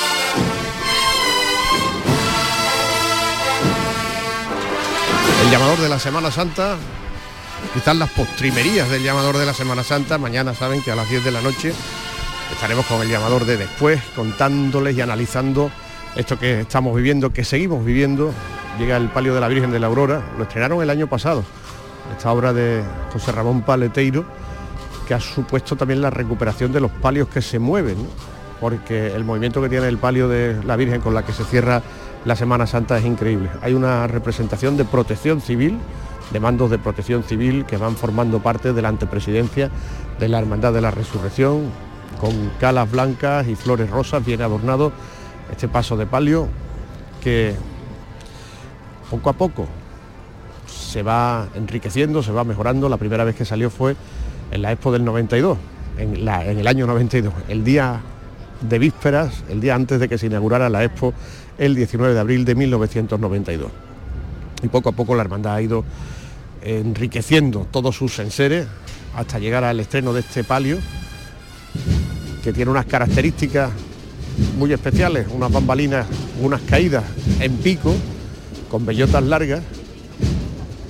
El 5.41 5.49
llamador 5.49 5.79
de 5.79 5.89
la 5.89 5.97
Semana 5.97 6.29
Santa, 6.29 6.77
quizás 7.73 7.95
las 7.97 8.11
postrimerías 8.11 8.87
del 8.91 9.01
llamador 9.01 9.37
de 9.39 9.47
la 9.47 9.55
Semana 9.55 9.83
Santa. 9.83 10.19
Mañana 10.19 10.53
saben 10.53 10.83
que 10.83 10.91
a 10.91 10.95
las 10.95 11.09
10 11.09 11.25
de 11.25 11.31
la 11.31 11.41
noche 11.41 11.73
estaremos 12.53 12.85
con 12.85 13.01
el 13.01 13.09
llamador 13.09 13.45
de 13.45 13.57
después, 13.57 13.99
contándoles 14.15 14.95
y 14.95 15.01
analizando 15.01 15.71
esto 16.15 16.37
que 16.37 16.61
estamos 16.61 16.95
viviendo, 16.95 17.33
que 17.33 17.43
seguimos 17.43 17.83
viviendo. 17.83 18.31
Llega 18.77 18.97
el 18.97 19.09
palio 19.09 19.33
de 19.33 19.41
la 19.41 19.47
Virgen 19.47 19.71
de 19.71 19.79
la 19.79 19.87
Aurora, 19.87 20.21
lo 20.37 20.43
estrenaron 20.43 20.79
el 20.83 20.91
año 20.91 21.07
pasado, 21.07 21.43
esta 22.15 22.31
obra 22.31 22.53
de 22.53 22.83
José 23.11 23.31
Ramón 23.31 23.63
Paleteiro, 23.63 24.23
que 25.07 25.15
ha 25.15 25.19
supuesto 25.19 25.75
también 25.75 26.03
la 26.03 26.11
recuperación 26.11 26.71
de 26.71 26.81
los 26.81 26.91
palios 26.91 27.27
que 27.29 27.41
se 27.41 27.57
mueven, 27.57 27.97
porque 28.59 29.07
el 29.07 29.23
movimiento 29.23 29.59
que 29.59 29.69
tiene 29.69 29.87
el 29.87 29.97
palio 29.97 30.27
de 30.27 30.63
la 30.63 30.75
Virgen 30.75 31.01
con 31.01 31.15
la 31.15 31.25
que 31.25 31.33
se 31.33 31.43
cierra 31.45 31.81
la 32.25 32.35
Semana 32.35 32.67
Santa 32.67 32.97
es 32.97 33.05
increíble. 33.05 33.49
Hay 33.61 33.73
una 33.73 34.07
representación 34.07 34.77
de 34.77 34.85
protección 34.85 35.41
civil, 35.41 35.77
de 36.31 36.39
mandos 36.39 36.69
de 36.69 36.77
protección 36.77 37.23
civil 37.23 37.65
que 37.65 37.77
van 37.77 37.95
formando 37.95 38.39
parte 38.39 38.73
de 38.73 38.81
la 38.81 38.89
antepresidencia 38.89 39.69
de 40.19 40.27
la 40.27 40.39
Hermandad 40.39 40.73
de 40.73 40.81
la 40.81 40.91
Resurrección, 40.91 41.71
con 42.19 42.51
calas 42.59 42.89
blancas 42.91 43.47
y 43.47 43.55
flores 43.55 43.89
rosas, 43.89 44.23
bien 44.23 44.41
adornado 44.41 44.91
este 45.51 45.67
paso 45.67 45.97
de 45.97 46.05
palio 46.05 46.47
que 47.21 47.55
poco 49.09 49.29
a 49.29 49.33
poco 49.33 49.67
se 50.67 51.03
va 51.03 51.47
enriqueciendo, 51.55 52.23
se 52.23 52.31
va 52.31 52.43
mejorando. 52.43 52.87
La 52.87 52.97
primera 52.97 53.23
vez 53.23 53.35
que 53.35 53.45
salió 53.45 53.69
fue 53.69 53.95
en 54.51 54.61
la 54.61 54.71
Expo 54.71 54.91
del 54.91 55.03
92, 55.03 55.57
en, 55.97 56.27
en 56.27 56.59
el 56.59 56.67
año 56.67 56.87
92, 56.87 57.33
el 57.47 57.63
día 57.63 58.01
de 58.61 58.79
vísperas, 58.79 59.43
el 59.49 59.59
día 59.59 59.75
antes 59.75 59.99
de 59.99 60.07
que 60.07 60.17
se 60.17 60.27
inaugurara 60.27 60.69
la 60.69 60.83
Expo, 60.83 61.13
el 61.61 61.75
19 61.75 62.15
de 62.15 62.19
abril 62.19 62.43
de 62.43 62.55
1992. 62.55 63.71
Y 64.63 64.67
poco 64.67 64.89
a 64.89 64.91
poco 64.93 65.13
la 65.13 65.21
hermandad 65.21 65.53
ha 65.53 65.61
ido 65.61 65.85
enriqueciendo 66.63 67.67
todos 67.69 67.95
sus 67.95 68.17
enseres 68.17 68.65
hasta 69.15 69.37
llegar 69.37 69.63
al 69.63 69.79
estreno 69.79 70.11
de 70.11 70.21
este 70.21 70.43
palio, 70.43 70.79
que 72.43 72.51
tiene 72.51 72.71
unas 72.71 72.87
características 72.87 73.69
muy 74.57 74.73
especiales, 74.73 75.27
unas 75.31 75.51
bambalinas, 75.51 76.07
unas 76.41 76.61
caídas 76.61 77.03
en 77.39 77.55
pico, 77.57 77.93
con 78.71 78.83
bellotas 78.83 79.23
largas, 79.23 79.61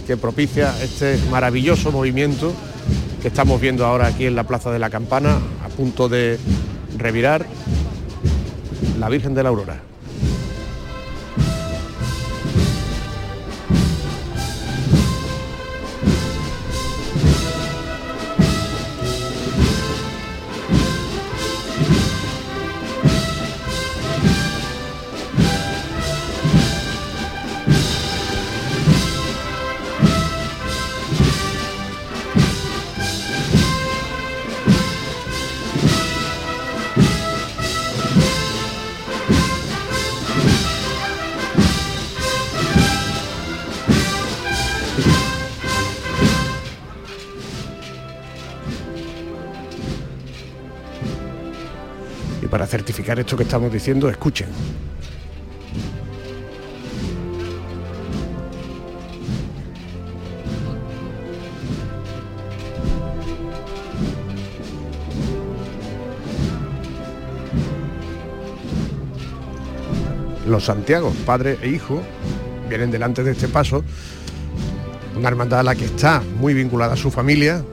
que 0.07 0.15
propicia 0.15 0.73
este 0.81 1.19
maravilloso 1.29 1.91
movimiento 1.91 2.53
que 3.21 3.27
estamos 3.27 3.59
viendo 3.59 3.85
ahora 3.85 4.07
aquí 4.07 4.25
en 4.25 4.35
la 4.35 4.45
Plaza 4.45 4.71
de 4.71 4.79
la 4.79 4.89
Campana, 4.89 5.37
a 5.65 5.67
punto 5.67 6.07
de 6.07 6.39
revirar 6.97 7.45
la 8.99 9.09
Virgen 9.09 9.33
de 9.33 9.43
la 9.43 9.49
Aurora. 9.49 9.90
Esto 53.19 53.35
que 53.35 53.43
estamos 53.43 53.71
diciendo, 53.71 54.09
escuchen. 54.09 54.47
Los 70.47 70.65
Santiago, 70.65 71.13
padre 71.25 71.57
e 71.61 71.69
hijo, 71.69 72.01
vienen 72.67 72.91
delante 72.91 73.23
de 73.23 73.31
este 73.31 73.47
paso, 73.47 73.83
una 75.17 75.29
hermandad 75.29 75.59
a 75.61 75.63
la 75.63 75.75
que 75.75 75.85
está 75.85 76.21
muy 76.39 76.53
vinculada 76.53 76.93
a 76.93 76.97
su 76.97 77.09
familia, 77.09 77.63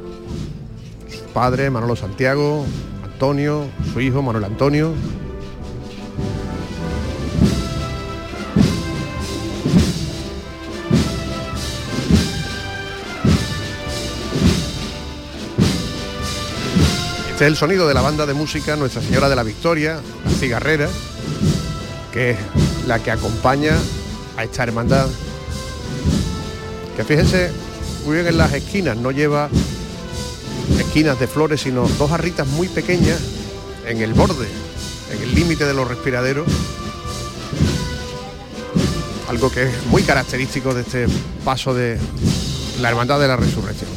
su 1.09 1.25
padre, 1.33 1.71
Manolo 1.71 1.97
Santiago, 1.97 2.65
Antonio, 3.05 3.65
su 3.93 4.01
hijo 4.01 4.23
Manuel 4.23 4.45
Antonio. 4.45 4.93
Este 17.39 17.47
es 17.47 17.53
el 17.53 17.57
sonido 17.57 17.87
de 17.87 17.95
la 17.95 18.01
banda 18.01 18.27
de 18.27 18.35
música 18.35 18.75
Nuestra 18.75 19.01
Señora 19.01 19.29
de 19.29 19.37
la 19.37 19.45
Victoria, 19.45 20.01
la 20.25 20.31
cigarrera, 20.41 20.89
que 22.13 22.31
es 22.33 22.39
la 22.89 23.01
que 23.01 23.13
acompaña 23.13 23.79
a 24.37 24.43
esta 24.43 24.65
hermandad. 24.65 25.07
Que 26.97 27.05
fíjense 27.05 27.53
muy 28.05 28.17
bien 28.17 28.27
en 28.27 28.39
las 28.39 28.53
esquinas, 28.53 28.97
no 28.97 29.13
lleva 29.13 29.51
esquinas 30.81 31.21
de 31.21 31.29
flores, 31.29 31.61
sino 31.61 31.87
dos 31.87 32.11
jarritas 32.11 32.45
muy 32.45 32.67
pequeñas 32.67 33.21
en 33.87 34.03
el 34.03 34.15
borde, 34.15 34.49
en 35.13 35.23
el 35.23 35.33
límite 35.33 35.65
de 35.65 35.75
los 35.75 35.87
respiraderos. 35.87 36.49
Algo 39.29 39.49
que 39.53 39.63
es 39.63 39.87
muy 39.87 40.03
característico 40.03 40.75
de 40.75 40.81
este 40.81 41.07
paso 41.45 41.73
de 41.73 42.01
la 42.81 42.89
Hermandad 42.89 43.21
de 43.21 43.29
la 43.29 43.37
Resurrección. 43.37 43.91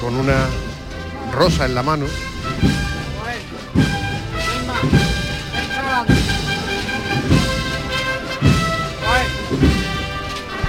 Con 0.00 0.14
una 0.14 0.46
rosa 1.32 1.64
en 1.64 1.74
la 1.74 1.82
mano. 1.82 2.06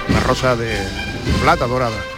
Una 0.08 0.20
rosa 0.20 0.56
de 0.56 0.76
plata 1.42 1.68
dorada. 1.68 2.17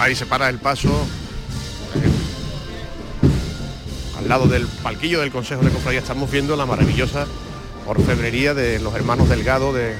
Ahí 0.00 0.16
se 0.16 0.24
para 0.24 0.48
el 0.48 0.56
paso. 0.56 0.88
al 4.18 4.28
lado 4.28 4.46
del 4.46 4.66
palquillo 4.66 5.20
del 5.20 5.30
Consejo 5.30 5.62
de 5.62 5.70
Cofradía 5.70 6.00
estamos 6.00 6.30
viendo 6.30 6.56
la 6.56 6.64
maravillosa 6.64 7.26
orfebrería 7.86 8.54
de 8.54 8.78
los 8.78 8.94
hermanos 8.94 9.28
Delgado 9.28 9.74
de 9.74 9.94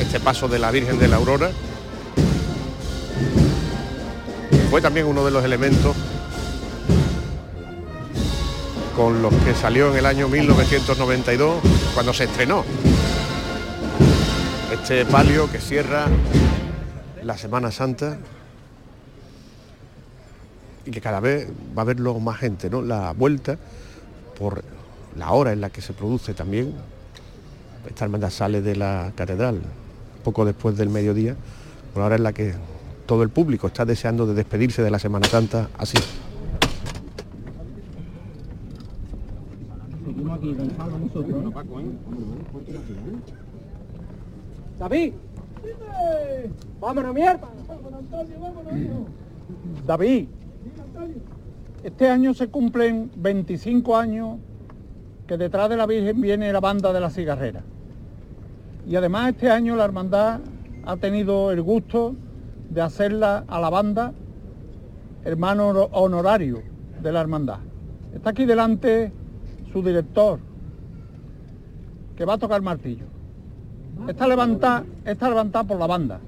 este 0.00 0.20
paso 0.20 0.48
de 0.48 0.58
la 0.58 0.70
Virgen 0.70 0.98
de 0.98 1.08
la 1.08 1.16
Aurora. 1.16 1.50
Fue 4.70 4.82
también 4.82 5.06
uno 5.06 5.24
de 5.24 5.30
los 5.30 5.42
elementos 5.42 5.96
con 8.94 9.22
los 9.22 9.32
que 9.32 9.54
salió 9.54 9.90
en 9.92 9.96
el 9.96 10.04
año 10.04 10.28
1992 10.28 11.62
cuando 11.94 12.12
se 12.12 12.24
estrenó 12.24 12.66
este 14.70 15.06
palio 15.06 15.50
que 15.50 15.58
cierra 15.58 16.06
la 17.22 17.38
Semana 17.38 17.70
Santa 17.70 18.18
cada 21.08 21.20
vez 21.20 21.48
va 21.76 21.80
a 21.80 21.84
verlo 21.86 22.20
más 22.20 22.36
gente, 22.36 22.68
¿no? 22.68 22.82
La 22.82 23.14
vuelta 23.14 23.56
por 24.38 24.62
la 25.16 25.32
hora 25.32 25.54
en 25.54 25.62
la 25.62 25.70
que 25.70 25.80
se 25.80 25.94
produce 25.94 26.34
también. 26.34 26.74
Esta 27.88 28.04
hermandad 28.04 28.28
sale 28.28 28.60
de 28.60 28.76
la 28.76 29.10
catedral 29.16 29.62
poco 30.22 30.44
después 30.44 30.76
del 30.76 30.90
mediodía, 30.90 31.34
por 31.94 32.00
la 32.02 32.06
hora 32.08 32.16
en 32.16 32.24
la 32.24 32.34
que 32.34 32.52
todo 33.06 33.22
el 33.22 33.30
público 33.30 33.68
está 33.68 33.86
deseando 33.86 34.26
de 34.26 34.34
despedirse 34.34 34.82
de 34.82 34.90
la 34.90 34.98
Semana 34.98 35.26
Santa 35.26 35.70
así. 35.78 35.96
Seguimos 40.04 40.38
aquí, 40.38 40.52
Gonzalo, 40.52 40.98
nosotros. 40.98 41.54
David. 44.78 45.14
Vámonos, 46.78 47.14
mierda. 47.14 47.48
David. 49.86 50.28
Este 51.84 52.08
año 52.08 52.34
se 52.34 52.48
cumplen 52.48 53.10
25 53.16 53.96
años 53.96 54.38
que 55.26 55.36
detrás 55.36 55.68
de 55.68 55.76
la 55.76 55.86
Virgen 55.86 56.20
viene 56.20 56.52
la 56.52 56.60
banda 56.60 56.92
de 56.92 57.00
la 57.00 57.10
cigarrera. 57.10 57.62
Y 58.86 58.96
además 58.96 59.30
este 59.30 59.50
año 59.50 59.76
la 59.76 59.84
hermandad 59.84 60.40
ha 60.84 60.96
tenido 60.96 61.50
el 61.52 61.62
gusto 61.62 62.16
de 62.70 62.80
hacerla 62.80 63.44
a 63.46 63.60
la 63.60 63.70
banda 63.70 64.12
hermano 65.24 65.68
honor- 65.68 65.88
honorario 65.92 66.62
de 67.02 67.12
la 67.12 67.20
hermandad. 67.20 67.58
Está 68.14 68.30
aquí 68.30 68.44
delante 68.46 69.12
su 69.72 69.82
director, 69.82 70.38
que 72.16 72.24
va 72.24 72.34
a 72.34 72.38
tocar 72.38 72.62
martillo. 72.62 73.04
Está 74.08 74.26
levantada, 74.26 74.84
está 75.04 75.28
levantada 75.28 75.64
por 75.64 75.78
la 75.78 75.86
banda. 75.86 76.20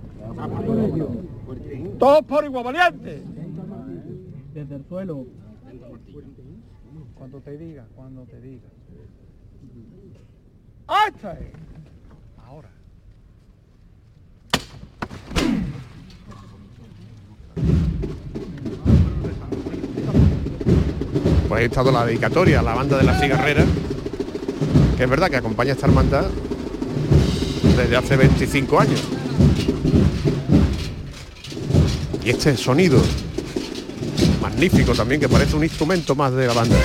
Todos 1.98 2.22
por 2.22 2.44
igual 2.44 2.64
valiente. 2.64 3.22
Desde 4.54 4.76
el 4.76 4.84
suelo. 4.88 5.26
Cuando 7.14 7.40
te 7.40 7.56
diga, 7.56 7.86
cuando 7.94 8.22
te 8.22 8.40
diga. 8.40 8.68
¡Ahí 10.88 11.12
está! 11.14 11.38
Ahora. 12.38 12.68
Pues 21.48 21.60
ha 21.60 21.64
estado 21.64 21.92
la 21.92 22.06
dedicatoria 22.06 22.60
a 22.60 22.62
la 22.62 22.74
banda 22.74 22.98
de 22.98 23.04
la 23.04 23.20
cigarrera, 23.20 23.64
que 24.96 25.04
es 25.04 25.10
verdad 25.10 25.30
que 25.30 25.36
acompaña 25.36 25.70
a 25.70 25.74
esta 25.74 25.86
hermandad 25.86 26.26
desde 27.76 27.96
hace 27.96 28.16
25 28.16 28.80
años. 28.80 29.08
Y 32.24 32.30
este 32.30 32.56
sonido 32.56 33.00
magnífico 34.60 34.92
también, 34.92 35.18
que 35.18 35.28
parece 35.28 35.56
un 35.56 35.64
instrumento 35.64 36.14
más 36.14 36.34
de 36.34 36.46
la 36.46 36.52
banda. 36.52 36.76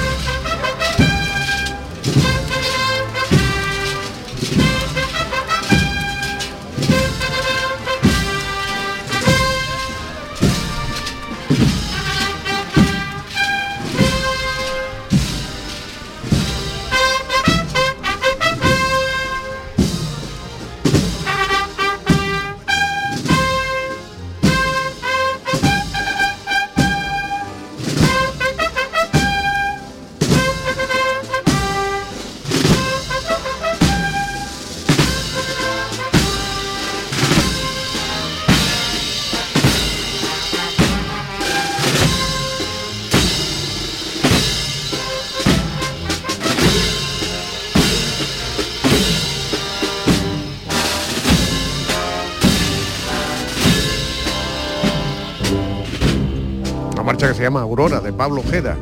Se 57.45 57.49
llama 57.51 57.61
Aurora, 57.61 57.99
de 57.99 58.11
Pablo 58.11 58.41
Ojeda. 58.41 58.75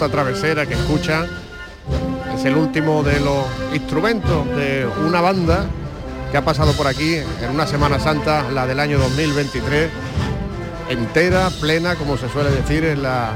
Flauta 0.00 0.08
travesera 0.08 0.64
que 0.64 0.72
escuchan 0.72 1.26
es 2.34 2.44
el 2.46 2.56
último 2.56 3.02
de 3.02 3.20
los 3.20 3.44
instrumentos 3.74 4.46
de 4.56 4.88
una 5.06 5.20
banda 5.20 5.66
que 6.30 6.38
ha 6.38 6.44
pasado 6.44 6.72
por 6.72 6.86
aquí 6.86 7.16
en 7.16 7.50
una 7.50 7.66
Semana 7.66 8.00
Santa, 8.00 8.50
la 8.50 8.66
del 8.66 8.80
año 8.80 8.98
2023, 8.98 9.90
entera, 10.88 11.50
plena, 11.60 11.96
como 11.96 12.16
se 12.16 12.30
suele 12.30 12.50
decir, 12.50 12.84
en 12.84 13.02
la 13.02 13.32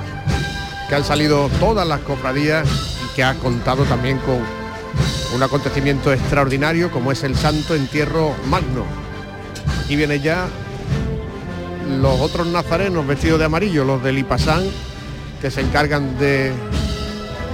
que 0.88 0.94
han 0.94 1.04
salido 1.04 1.50
todas 1.60 1.86
las 1.86 2.00
cofradías 2.00 2.66
y 3.04 3.14
que 3.14 3.24
ha 3.24 3.34
contado 3.34 3.84
también 3.84 4.16
con 4.18 4.38
un 5.34 5.42
acontecimiento 5.42 6.14
extraordinario 6.14 6.90
como 6.90 7.12
es 7.12 7.24
el 7.24 7.36
Santo 7.36 7.74
Entierro 7.74 8.32
Magno. 8.46 8.86
Aquí 9.84 9.96
viene 9.96 10.18
ya 10.20 10.46
los 12.00 12.20
otros 12.20 12.46
nazarenos 12.46 13.06
vestidos 13.06 13.38
de 13.38 13.44
amarillo, 13.44 13.84
los 13.84 14.02
del 14.02 14.18
Ipasán, 14.18 14.62
que 15.40 15.50
se 15.50 15.60
encargan 15.60 16.18
de 16.18 16.52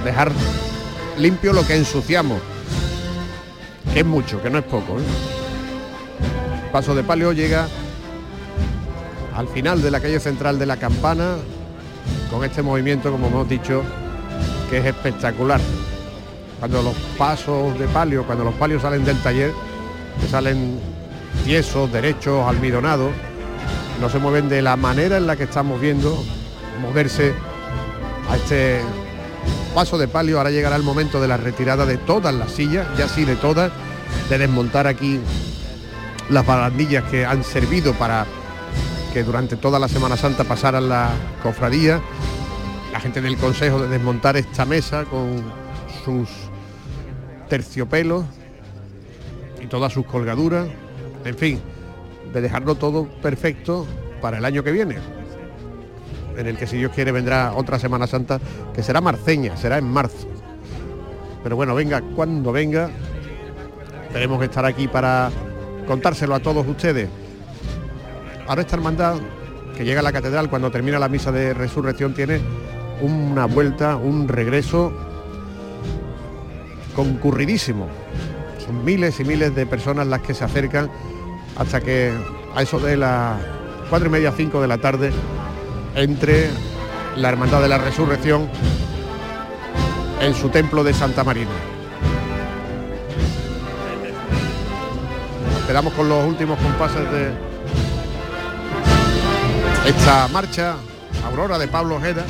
dejar 0.03 0.31
limpio 1.17 1.53
lo 1.53 1.65
que 1.65 1.75
ensuciamos, 1.75 2.41
que 3.93 3.99
es 3.99 4.05
mucho, 4.05 4.41
que 4.41 4.49
no 4.49 4.59
es 4.59 4.63
poco. 4.63 4.97
¿eh? 4.97 5.03
Paso 6.71 6.95
de 6.95 7.03
palio 7.03 7.33
llega 7.33 7.67
al 9.35 9.47
final 9.47 9.81
de 9.81 9.91
la 9.91 9.99
calle 9.99 10.19
central 10.19 10.59
de 10.59 10.65
la 10.65 10.77
campana, 10.77 11.35
con 12.29 12.43
este 12.43 12.61
movimiento, 12.61 13.11
como 13.11 13.27
hemos 13.27 13.47
dicho, 13.47 13.83
que 14.69 14.77
es 14.77 14.85
espectacular. 14.85 15.59
cuando 16.59 16.83
los 16.83 16.95
pasos 17.17 17.77
de 17.79 17.87
palio, 17.87 18.23
cuando 18.23 18.43
los 18.43 18.53
palios 18.53 18.83
salen 18.83 19.03
del 19.03 19.17
taller, 19.21 19.51
que 20.19 20.27
salen 20.27 20.79
tiesos, 21.43 21.91
derechos, 21.91 22.47
almidonados, 22.47 23.11
no 23.99 24.09
se 24.09 24.19
mueven 24.19 24.47
de 24.47 24.61
la 24.61 24.75
manera 24.75 25.17
en 25.17 25.27
la 25.27 25.35
que 25.35 25.43
estamos 25.43 25.81
viendo 25.81 26.23
moverse 26.79 27.33
a 28.31 28.37
este 28.37 28.81
paso 29.75 29.97
de 29.97 30.07
palio. 30.07 30.37
Ahora 30.37 30.51
llegará 30.51 30.75
el 30.75 30.83
momento 30.83 31.21
de 31.21 31.27
la 31.27 31.37
retirada 31.37 31.85
de 31.85 31.97
todas 31.97 32.33
las 32.33 32.51
sillas, 32.51 32.87
ya 32.97 33.07
sí 33.07 33.25
de 33.25 33.35
todas, 33.35 33.71
de 34.29 34.37
desmontar 34.37 34.87
aquí 34.87 35.19
las 36.29 36.45
barandillas 36.45 37.03
que 37.05 37.25
han 37.25 37.43
servido 37.43 37.93
para 37.93 38.25
que 39.13 39.23
durante 39.23 39.57
toda 39.57 39.77
la 39.79 39.89
Semana 39.89 40.15
Santa 40.15 40.45
pasaran 40.45 40.87
la 40.87 41.09
cofradía, 41.43 42.01
la 42.93 42.99
gente 43.01 43.21
del 43.21 43.37
Consejo 43.37 43.79
de 43.81 43.89
desmontar 43.89 44.37
esta 44.37 44.65
mesa 44.65 45.03
con 45.05 45.43
sus 46.05 46.29
terciopelos 47.49 48.23
y 49.61 49.67
todas 49.67 49.91
sus 49.91 50.05
colgaduras, 50.05 50.67
en 51.25 51.35
fin, 51.35 51.61
de 52.33 52.39
dejarlo 52.39 52.75
todo 52.75 53.07
perfecto 53.21 53.85
para 54.21 54.37
el 54.37 54.45
año 54.45 54.63
que 54.63 54.71
viene, 54.71 54.97
en 56.37 56.47
el 56.47 56.57
que 56.57 56.67
si 56.67 56.77
Dios 56.77 56.91
quiere 56.93 57.11
vendrá 57.11 57.53
otra 57.53 57.79
Semana 57.79 58.07
Santa 58.07 58.39
que 58.73 58.83
será 58.83 59.01
marceña, 59.01 59.57
será 59.57 59.77
en 59.77 59.89
marzo. 59.89 60.27
Pero 61.43 61.55
bueno, 61.55 61.75
venga 61.75 62.01
cuando 62.15 62.51
venga, 62.51 62.89
tenemos 64.13 64.39
que 64.39 64.45
estar 64.45 64.65
aquí 64.65 64.87
para 64.87 65.31
contárselo 65.87 66.35
a 66.35 66.39
todos 66.39 66.67
ustedes. 66.67 67.09
Ahora 68.47 68.61
esta 68.61 68.75
hermandad 68.75 69.15
que 69.75 69.85
llega 69.85 70.01
a 70.01 70.03
la 70.03 70.11
catedral 70.11 70.49
cuando 70.49 70.71
termina 70.71 70.99
la 70.99 71.09
misa 71.09 71.31
de 71.31 71.53
resurrección 71.53 72.13
tiene 72.13 72.41
una 73.01 73.45
vuelta, 73.45 73.95
un 73.95 74.27
regreso 74.27 74.93
concurridísimo. 76.95 77.87
Son 78.65 78.83
miles 78.85 79.19
y 79.19 79.23
miles 79.23 79.55
de 79.55 79.65
personas 79.65 80.07
las 80.07 80.21
que 80.21 80.33
se 80.33 80.43
acercan 80.43 80.91
hasta 81.57 81.81
que 81.81 82.11
a 82.55 82.61
eso 82.61 82.79
de 82.79 82.97
las 82.97 83.39
cuatro 83.89 84.07
y 84.07 84.11
media, 84.11 84.31
cinco 84.35 84.61
de 84.61 84.67
la 84.67 84.77
tarde, 84.77 85.11
entre 85.95 86.49
la 87.15 87.29
Hermandad 87.29 87.61
de 87.61 87.67
la 87.67 87.77
Resurrección 87.77 88.49
en 90.21 90.35
su 90.35 90.49
templo 90.49 90.83
de 90.83 90.93
Santa 90.93 91.23
Marina. 91.23 91.51
Esperamos 95.59 95.93
con 95.93 96.09
los 96.09 96.25
últimos 96.25 96.59
compases 96.59 97.09
de 97.11 97.31
esta 99.85 100.27
marcha, 100.27 100.75
Aurora 101.25 101.57
de 101.57 101.67
Pablo 101.67 101.95
Ojeda. 101.95 102.25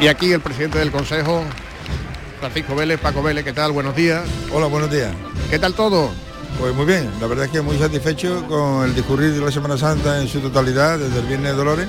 Y 0.00 0.06
aquí 0.06 0.32
el 0.32 0.40
presidente 0.40 0.78
del 0.78 0.92
Consejo, 0.92 1.42
Francisco 2.38 2.76
Vélez, 2.76 3.00
Paco 3.00 3.20
Vélez, 3.20 3.44
¿qué 3.44 3.52
tal? 3.52 3.72
Buenos 3.72 3.96
días. 3.96 4.22
Hola, 4.52 4.66
buenos 4.66 4.90
días. 4.92 5.10
¿Qué 5.50 5.58
tal 5.58 5.74
todo? 5.74 6.10
Pues 6.60 6.72
muy 6.72 6.86
bien, 6.86 7.10
la 7.20 7.26
verdad 7.26 7.46
es 7.46 7.50
que 7.50 7.60
muy 7.60 7.76
satisfecho 7.78 8.46
con 8.46 8.84
el 8.84 8.94
discurrir 8.94 9.32
de 9.32 9.40
la 9.40 9.50
Semana 9.50 9.76
Santa 9.76 10.20
en 10.20 10.28
su 10.28 10.38
totalidad, 10.38 10.98
desde 10.98 11.18
el 11.18 11.26
Viernes 11.26 11.50
de 11.50 11.56
Dolores, 11.56 11.88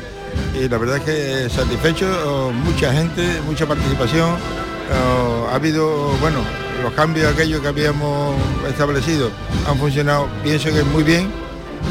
y 0.55 0.67
la 0.67 0.77
verdad 0.79 0.97
es 0.97 1.03
que 1.03 1.49
satisfecho, 1.49 2.07
oh, 2.25 2.51
mucha 2.51 2.91
gente, 2.91 3.41
mucha 3.45 3.67
participación, 3.67 4.29
oh, 4.29 5.47
ha 5.51 5.55
habido, 5.55 6.09
bueno, 6.19 6.39
los 6.83 6.93
cambios 6.93 7.31
aquellos 7.31 7.61
que 7.61 7.67
habíamos 7.67 8.35
establecido 8.67 9.29
han 9.67 9.77
funcionado, 9.77 10.27
pienso 10.43 10.69
que 10.71 10.83
muy 10.83 11.03
bien, 11.03 11.31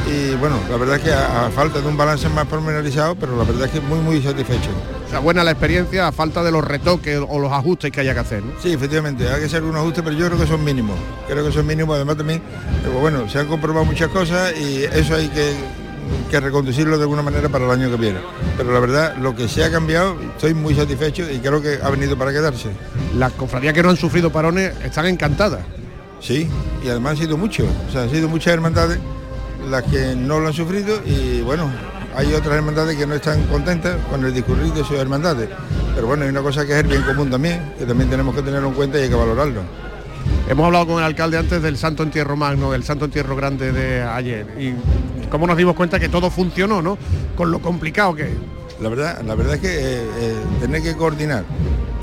y 0.07 0.35
bueno, 0.37 0.57
la 0.69 0.77
verdad 0.77 0.97
es 0.97 1.03
que 1.03 1.13
a, 1.13 1.47
a 1.47 1.51
falta 1.51 1.81
de 1.81 1.87
un 1.87 1.97
balance 1.97 2.29
más 2.29 2.47
pormenorizado, 2.47 3.15
pero 3.15 3.37
la 3.37 3.45
verdad 3.45 3.67
es 3.67 3.71
que 3.73 3.81
muy, 3.81 3.99
muy 4.01 4.21
satisfecho. 4.21 4.71
O 5.09 5.11
sea, 5.11 5.21
buena 5.21 5.43
la 5.43 5.53
experiencia 5.53 6.07
a 6.07 6.13
falta 6.13 6.43
de 6.43 6.53
los 6.53 6.63
retoques 6.63 7.19
o 7.27 7.39
los 7.39 7.51
ajustes 7.51 7.91
que 7.91 8.01
haya 8.01 8.13
que 8.13 8.21
hacer. 8.21 8.43
¿no? 8.45 8.53
Sí, 8.63 8.73
efectivamente, 8.73 9.27
hay 9.27 9.41
que 9.41 9.47
hacer 9.47 9.63
unos 9.63 9.77
ajustes, 9.77 10.05
pero 10.05 10.15
yo 10.15 10.27
creo 10.27 10.39
que 10.39 10.47
son 10.47 10.63
mínimos. 10.63 10.99
Creo 11.27 11.43
que 11.47 11.51
son 11.51 11.67
mínimos, 11.67 11.97
además 11.97 12.19
también, 12.19 12.41
eh, 12.41 12.89
bueno, 13.01 13.27
se 13.27 13.39
han 13.39 13.47
comprobado 13.47 13.87
muchas 13.87 14.09
cosas 14.09 14.53
y 14.59 14.85
eso 14.85 15.15
hay 15.15 15.29
que, 15.29 15.55
que 16.31 16.41
reconducirlo 16.41 16.99
de 16.99 17.05
alguna 17.05 17.23
manera 17.23 17.49
para 17.49 17.65
el 17.65 17.71
año 17.71 17.91
que 17.91 17.97
viene. 17.97 18.19
Pero 18.59 18.71
la 18.71 18.81
verdad, 18.81 19.17
lo 19.17 19.35
que 19.35 19.49
se 19.49 19.65
ha 19.65 19.71
cambiado, 19.71 20.15
estoy 20.21 20.53
muy 20.53 20.75
satisfecho 20.75 21.25
y 21.31 21.39
creo 21.39 21.63
que 21.63 21.79
ha 21.83 21.89
venido 21.89 22.19
para 22.19 22.31
quedarse. 22.31 22.69
Las 23.17 23.33
cofradías 23.33 23.73
que 23.73 23.83
no 23.83 23.89
han 23.89 23.97
sufrido 23.97 24.31
parones 24.31 24.75
están 24.85 25.07
encantadas. 25.07 25.61
Sí, 26.21 26.47
y 26.85 26.89
además 26.91 27.13
han 27.13 27.17
sido 27.17 27.39
muchos, 27.39 27.67
o 27.89 27.93
sea, 27.93 28.03
han 28.03 28.11
sido 28.11 28.29
muchas 28.29 28.53
hermandades 28.53 28.99
las 29.71 29.85
que 29.85 30.15
no 30.15 30.39
lo 30.41 30.49
han 30.49 30.53
sufrido 30.53 31.01
y 31.07 31.41
bueno, 31.41 31.71
hay 32.17 32.33
otras 32.35 32.55
hermandades 32.55 32.97
que 32.97 33.07
no 33.07 33.15
están 33.15 33.43
contentas 33.45 33.97
con 34.11 34.25
el 34.25 34.35
discurrir 34.35 34.73
de 34.73 34.85
sus 34.85 34.99
hermandades. 34.99 35.49
Pero 35.95 36.07
bueno, 36.07 36.25
hay 36.25 36.31
una 36.31 36.43
cosa 36.43 36.67
que 36.67 36.73
es 36.73 36.79
el 36.79 36.87
bien 36.87 37.03
común 37.03 37.31
también, 37.31 37.75
que 37.79 37.87
también 37.87 38.11
tenemos 38.11 38.35
que 38.35 38.43
tenerlo 38.43 38.69
en 38.69 38.75
cuenta 38.75 38.99
y 38.99 39.03
hay 39.03 39.09
que 39.09 39.15
valorarlo. 39.15 39.63
Hemos 40.49 40.67
hablado 40.67 40.87
con 40.87 40.99
el 40.99 41.05
alcalde 41.05 41.39
antes 41.39 41.63
del 41.63 41.77
Santo 41.77 42.03
Entierro 42.03 42.37
Magno, 42.37 42.73
del 42.73 42.83
Santo 42.83 43.05
Entierro 43.05 43.37
Grande 43.37 43.73
de 43.73 44.03
ayer. 44.03 44.47
Y 44.59 44.75
cómo 45.29 45.47
nos 45.47 45.57
dimos 45.57 45.77
cuenta 45.77 46.01
que 46.01 46.09
todo 46.09 46.31
funcionó, 46.31 46.81
¿no? 46.81 46.99
Con 47.37 47.51
lo 47.51 47.61
complicado 47.61 48.15
que 48.15 48.23
es. 48.23 48.37
La 48.81 48.89
verdad, 48.89 49.23
la 49.27 49.35
verdad 49.35 49.57
es 49.57 49.61
que 49.61 49.69
eh, 49.69 50.07
eh, 50.21 50.37
tener 50.61 50.83
que 50.83 50.95
coordinar 50.95 51.45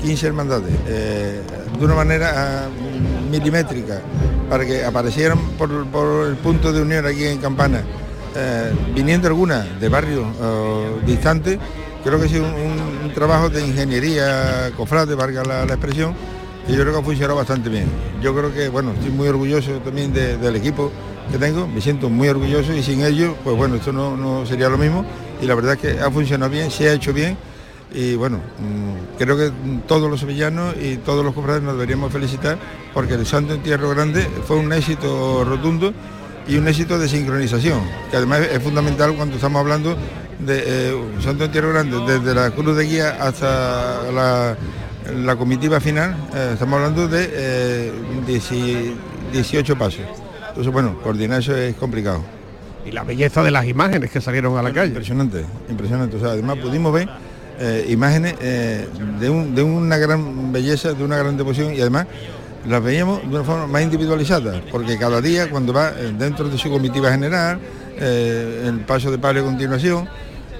15 0.02 0.26
hermandades 0.26 0.74
eh, 0.86 1.40
de 1.78 1.84
una 1.84 1.94
manera 1.94 2.68
uh, 2.68 3.30
milimétrica 3.30 4.00
para 4.48 4.64
que 4.64 4.84
aparecieran 4.84 5.38
por, 5.58 5.86
por, 5.86 6.26
el 6.26 6.36
punto 6.36 6.72
de 6.72 6.82
unión 6.82 7.06
aquí 7.06 7.24
en 7.24 7.38
Campana, 7.38 7.82
eh, 8.36 8.72
viniendo 8.94 9.28
algunas 9.28 9.80
de 9.80 9.88
barrios 9.88 10.26
uh, 10.40 11.06
distantes, 11.06 11.58
creo 12.04 12.20
que 12.20 12.28
sido 12.28 12.44
un, 12.44 13.06
un, 13.06 13.14
trabajo 13.14 13.48
de 13.48 13.66
ingeniería 13.66 14.70
cofrade, 14.76 15.14
valga 15.14 15.42
la, 15.42 15.64
expresión, 15.64 16.14
y 16.68 16.72
yo 16.72 16.82
creo 16.82 16.92
que 16.92 16.98
ha 17.00 17.02
funcionado 17.02 17.36
bastante 17.36 17.70
bien. 17.70 17.86
Yo 18.20 18.34
creo 18.34 18.52
que, 18.52 18.68
bueno, 18.68 18.92
estoy 18.92 19.10
muy 19.10 19.28
orgulloso 19.28 19.72
también 19.78 20.12
de, 20.12 20.36
del 20.36 20.56
equipo 20.56 20.92
que 21.30 21.38
tengo, 21.38 21.66
me 21.66 21.80
siento 21.80 22.10
muy 22.10 22.28
orgulloso 22.28 22.74
y 22.74 22.82
sin 22.82 23.02
ellos, 23.02 23.34
pues 23.42 23.56
bueno, 23.56 23.76
esto 23.76 23.92
no, 23.92 24.16
no 24.16 24.44
sería 24.44 24.68
lo 24.68 24.78
mismo 24.78 25.04
y 25.40 25.46
la 25.46 25.54
verdad 25.54 25.74
es 25.74 25.80
que 25.80 26.00
ha 26.00 26.10
funcionado 26.10 26.50
bien, 26.50 26.70
se 26.70 26.88
ha 26.88 26.92
hecho 26.92 27.12
bien 27.12 27.36
y 27.92 28.14
bueno, 28.14 28.38
mmm, 28.58 29.16
creo 29.18 29.36
que 29.36 29.50
todos 29.88 30.10
los 30.10 30.20
sevillanos 30.20 30.74
y 30.80 30.98
todos 30.98 31.24
los 31.24 31.34
cofrades 31.34 31.62
nos 31.62 31.74
deberíamos 31.74 32.12
felicitar 32.12 32.58
porque 32.92 33.14
el 33.14 33.26
Santo 33.26 33.54
Entierro 33.54 33.90
Grande 33.90 34.28
fue 34.46 34.56
un 34.56 34.72
éxito 34.72 35.44
rotundo 35.44 35.92
y 36.48 36.56
un 36.56 36.68
éxito 36.68 36.98
de 36.98 37.08
sincronización, 37.08 37.80
que 38.10 38.16
además 38.16 38.40
es 38.40 38.62
fundamental 38.62 39.14
cuando 39.14 39.36
estamos 39.36 39.60
hablando 39.60 39.96
de 40.38 40.90
eh, 40.90 40.94
un 40.94 41.22
Santo 41.22 41.44
Entierro 41.44 41.70
Grande, 41.70 41.98
desde 42.06 42.34
la 42.34 42.50
cruz 42.50 42.76
de 42.76 42.84
guía 42.84 43.16
hasta 43.20 44.10
la, 44.12 44.56
la 45.14 45.36
comitiva 45.36 45.80
final, 45.80 46.16
eh, 46.34 46.50
estamos 46.54 46.76
hablando 46.76 47.08
de 47.08 47.28
eh, 47.32 47.92
18 49.32 49.78
pasos. 49.78 50.02
Entonces, 50.48 50.72
bueno, 50.72 51.00
coordinar 51.02 51.40
eso 51.40 51.56
es 51.56 51.74
complicado. 51.76 52.22
Y 52.84 52.92
la 52.92 53.02
belleza 53.02 53.42
de 53.42 53.50
las 53.50 53.66
imágenes 53.66 54.10
que 54.10 54.20
salieron 54.20 54.56
a 54.56 54.62
la 54.62 54.72
calle. 54.72 54.88
Impresionante, 54.88 55.44
impresionante. 55.68 56.16
O 56.16 56.20
sea, 56.20 56.30
además 56.30 56.58
pudimos 56.58 56.92
ver 56.92 57.08
eh, 57.58 57.86
imágenes 57.88 58.34
eh, 58.40 58.86
de, 59.18 59.30
un, 59.30 59.54
de, 59.54 59.62
una 59.62 59.96
gran 59.96 60.52
belleza, 60.52 60.92
de 60.92 61.02
una 61.02 61.16
gran 61.16 61.38
devoción 61.38 61.74
y 61.74 61.80
además 61.80 62.06
las 62.68 62.82
veíamos 62.82 63.22
de 63.22 63.28
una 63.28 63.44
forma 63.44 63.66
más 63.66 63.82
individualizada, 63.82 64.60
porque 64.70 64.98
cada 64.98 65.20
día 65.20 65.48
cuando 65.50 65.72
va 65.72 65.90
eh, 65.90 66.12
dentro 66.18 66.48
de 66.48 66.58
su 66.58 66.70
comitiva 66.70 67.10
general, 67.10 67.58
eh, 67.98 68.64
el 68.66 68.80
paso 68.80 69.10
de 69.10 69.18
palio 69.18 69.42
a 69.42 69.44
continuación, 69.46 70.08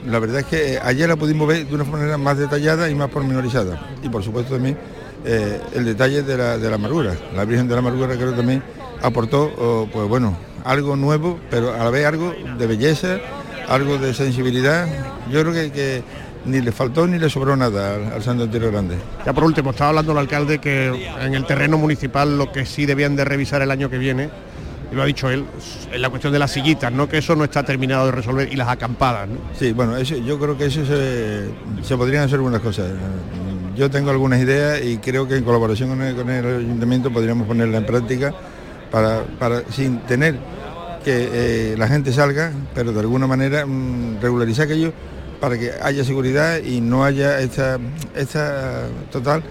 la 0.07 0.19
verdad 0.19 0.41
es 0.41 0.47
que 0.47 0.79
ayer 0.83 1.09
la 1.09 1.17
pudimos 1.17 1.49
ver 1.49 1.67
de 1.67 1.75
una 1.75 1.85
manera 1.85 2.17
más 2.17 2.39
detallada 2.39 2.89
y 2.89 2.95
más 2.95 3.11
pormenorizada. 3.11 3.89
Y 4.03 4.09
por 4.09 4.23
supuesto 4.23 4.55
también 4.55 4.79
eh, 5.25 5.61
el 5.75 5.85
detalle 5.85 6.23
de 6.23 6.37
la, 6.37 6.59
de 6.59 6.69
la 6.69 6.77
amargura. 6.77 7.17
La 7.35 7.45
Virgen 7.45 7.67
de 7.67 7.75
la 7.75 7.81
Amargura 7.81 8.15
creo 8.15 8.33
también 8.33 8.63
aportó, 9.03 9.89
pues 9.93 10.09
bueno, 10.09 10.37
algo 10.65 10.97
nuevo, 10.97 11.39
pero 11.51 11.75
a 11.75 11.85
la 11.85 11.91
vez 11.91 12.07
algo 12.07 12.33
de 12.57 12.67
belleza, 12.67 13.19
algo 13.69 13.99
de 13.99 14.15
sensibilidad. 14.15 14.87
Yo 15.31 15.43
creo 15.43 15.53
que 15.53 16.03
ni 16.47 16.61
le 16.61 16.73
faltó 16.73 17.07
ni 17.07 17.19
le 17.19 17.29
sobró 17.29 17.57
nada 17.57 17.95
al, 17.95 18.13
al, 18.15 18.23
Santo 18.23 18.45
Entierro 18.45 18.71
Grande. 18.71 18.97
Ya 19.25 19.33
por 19.33 19.45
último, 19.45 19.71
estaba 19.71 19.91
hablando 19.91 20.13
el 20.13 20.19
alcalde 20.19 20.59
que 20.59 21.09
en 21.21 21.35
el 21.35 21.45
terreno 21.45 21.79
municipal 21.79 22.39
lo 22.39 22.53
que 22.53 22.65
sí 22.65 22.87
debían 22.87 23.17
de 23.17 23.25
revisar 23.25 23.63
el 23.63 23.71
año 23.71 23.91
que 23.91 23.99
viene, 23.99 24.31
y 24.91 24.95
lo 24.95 25.03
ha 25.03 25.07
dicho 25.07 25.29
él, 25.29 25.45
es 25.93 26.01
la 26.01 26.09
cuestión 26.11 26.33
de 26.33 26.39
las 26.39 26.53
sillitas, 26.53 26.93
¿no? 26.93 27.09
Que 27.09 27.19
eso 27.19 27.35
no 27.35 27.45
está 27.45 27.65
terminado 27.65 28.07
de 28.07 28.13
resolver 28.13 28.53
y 28.53 28.57
las 28.57 28.69
acampadas, 28.69 29.29
¿no? 29.29 29.37
Sí, 29.59 29.73
bueno, 29.73 29.97
eso, 29.97 30.17
yo 30.17 30.39
creo 30.39 30.57
que 30.57 30.67
eso 30.67 30.85
se, 30.87 31.49
se 31.83 31.97
podrían 31.97 32.25
hacer 32.25 32.37
algunas 32.37 32.61
cosas. 32.61 32.87
Yo 33.77 33.91
tengo 33.91 34.11
algunas 34.11 34.41
ideas 34.41 34.81
y 34.83 34.99
creo 34.99 35.29
que 35.29 35.37
en 35.37 35.45
colaboración 35.45 35.91
con 35.91 36.03
el, 36.03 36.15
con 36.15 36.31
el 36.31 36.47
ayuntamiento 36.47 37.11
podríamos 37.11 37.47
ponerla 37.47 37.79
en 37.79 37.87
práctica 37.87 38.33
para, 38.91 39.25
para 39.39 39.63
sin 39.71 39.99
tener 40.01 40.37
que 41.05 41.29
eh, 41.33 41.75
la 41.77 41.87
gente 41.87 42.13
salga, 42.13 42.53
pero 42.75 42.93
de 42.93 43.01
alguna 43.01 43.27
manera 43.27 43.67
mmm, 43.67 44.21
regularizar 44.21 44.65
aquello 44.65 44.93
para 45.47 45.61
que 45.61 45.71
haya 45.81 46.03
seguridad 46.03 46.59
y 46.59 46.81
no 46.81 47.05
haya 47.05 47.39
esta, 47.39 47.79
esta 48.17 48.89
total 49.13 49.45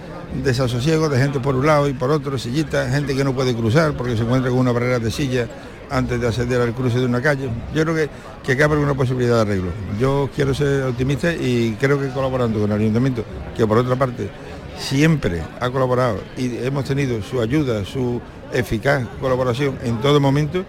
desasosiego 0.43 1.07
de 1.07 1.17
gente 1.17 1.39
por 1.39 1.55
un 1.55 1.65
lado 1.65 1.87
y 1.87 1.93
por 1.93 2.11
otro, 2.11 2.37
sillitas, 2.37 2.91
gente 2.91 3.15
que 3.15 3.23
no 3.23 3.33
puede 3.33 3.55
cruzar 3.55 3.93
porque 3.93 4.17
se 4.17 4.23
encuentra 4.23 4.49
con 4.49 4.59
una 4.59 4.73
barrera 4.73 4.99
de 4.99 5.09
silla 5.09 5.47
antes 5.89 6.19
de 6.19 6.27
acceder 6.27 6.59
al 6.59 6.73
cruce 6.73 6.99
de 6.99 7.05
una 7.05 7.21
calle. 7.21 7.49
Yo 7.73 7.83
creo 7.83 7.95
que, 7.95 8.09
que 8.43 8.57
cabe 8.57 8.73
alguna 8.73 8.93
posibilidad 8.93 9.35
de 9.35 9.41
arreglo. 9.43 9.71
Yo 9.97 10.29
quiero 10.35 10.53
ser 10.53 10.83
optimista 10.83 11.31
y 11.31 11.77
creo 11.79 11.97
que 11.97 12.09
colaborando 12.09 12.59
con 12.59 12.69
el 12.73 12.81
ayuntamiento, 12.81 13.23
que 13.55 13.65
por 13.65 13.77
otra 13.77 13.95
parte 13.95 14.29
siempre 14.77 15.43
ha 15.61 15.69
colaborado 15.69 16.19
y 16.35 16.57
hemos 16.57 16.83
tenido 16.83 17.23
su 17.23 17.39
ayuda, 17.39 17.85
su 17.85 18.19
eficaz 18.51 19.07
colaboración 19.21 19.77
en 19.81 20.01
todo 20.01 20.19
momento, 20.19 20.65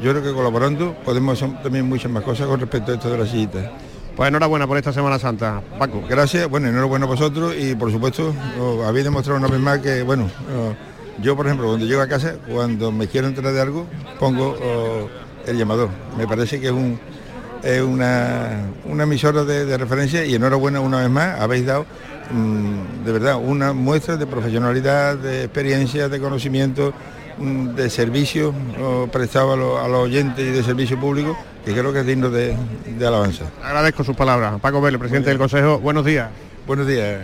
yo 0.00 0.10
creo 0.10 0.22
que 0.22 0.34
colaborando 0.34 0.94
podemos 1.02 1.42
hacer 1.42 1.62
también 1.62 1.88
muchas 1.88 2.12
más 2.12 2.22
cosas 2.22 2.46
con 2.46 2.60
respecto 2.60 2.92
a 2.92 2.96
esto 2.96 3.08
de 3.08 3.16
las 3.16 3.30
sillitas. 3.30 3.85
Pues 4.16 4.28
enhorabuena 4.28 4.66
por 4.66 4.78
esta 4.78 4.94
Semana 4.94 5.18
Santa, 5.18 5.60
Paco. 5.78 6.02
Gracias, 6.08 6.48
bueno, 6.48 6.68
enhorabuena 6.68 7.04
a 7.04 7.08
vosotros 7.08 7.54
y 7.54 7.74
por 7.74 7.92
supuesto 7.92 8.34
oh, 8.58 8.82
habéis 8.82 9.04
demostrado 9.04 9.38
una 9.38 9.46
vez 9.46 9.60
más 9.60 9.80
que, 9.80 10.02
bueno, 10.02 10.30
yo 11.20 11.36
por 11.36 11.44
ejemplo 11.44 11.66
cuando 11.66 11.84
llego 11.84 12.00
a 12.00 12.08
casa, 12.08 12.36
cuando 12.50 12.90
me 12.90 13.08
quiero 13.08 13.26
enterar 13.26 13.52
de 13.52 13.60
algo, 13.60 13.86
pongo 14.18 14.56
el 15.46 15.58
llamador. 15.58 15.90
Me 16.16 16.26
parece 16.26 16.58
que 16.58 16.68
es, 16.68 16.72
un, 16.72 16.98
es 17.62 17.82
una, 17.82 18.62
una 18.86 19.02
emisora 19.02 19.44
de, 19.44 19.66
de 19.66 19.76
referencia 19.76 20.24
y 20.24 20.34
enhorabuena 20.34 20.80
una 20.80 21.00
vez 21.00 21.10
más, 21.10 21.38
habéis 21.38 21.66
dado 21.66 21.84
mm, 22.30 23.04
de 23.04 23.12
verdad 23.12 23.36
una 23.36 23.74
muestra 23.74 24.16
de 24.16 24.26
profesionalidad, 24.26 25.18
de 25.18 25.44
experiencia, 25.44 26.08
de 26.08 26.18
conocimiento, 26.20 26.94
de 27.38 27.90
servicio 27.90 28.54
prestado 29.12 29.52
a, 29.52 29.56
los- 29.56 29.80
a 29.80 29.88
los 29.88 30.04
oyentes 30.04 30.44
y 30.44 30.50
de 30.50 30.62
servicio 30.62 30.98
público, 30.98 31.36
que 31.64 31.72
creo 31.72 31.92
que 31.92 32.00
es 32.00 32.06
digno 32.06 32.30
de, 32.30 32.56
de 32.86 33.06
alabanza. 33.06 33.44
Agradezco 33.62 34.04
sus 34.04 34.16
palabras. 34.16 34.58
Paco 34.60 34.80
Vélez, 34.80 34.98
presidente 34.98 35.28
del 35.30 35.38
Consejo, 35.38 35.78
buenos 35.78 36.04
días. 36.04 36.28
Buenos 36.66 36.86
días. 36.86 37.20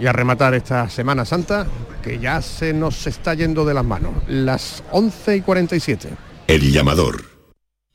Y 0.00 0.06
a 0.06 0.12
rematar 0.12 0.54
esta 0.54 0.88
Semana 0.88 1.24
Santa, 1.24 1.66
que 2.02 2.18
ya 2.18 2.40
se 2.42 2.72
nos 2.72 3.06
está 3.06 3.34
yendo 3.34 3.64
de 3.64 3.74
las 3.74 3.84
manos. 3.84 4.12
Las 4.28 4.82
11 4.92 5.36
y 5.36 5.40
47. 5.42 6.08
El 6.46 6.72
llamador. 6.72 7.29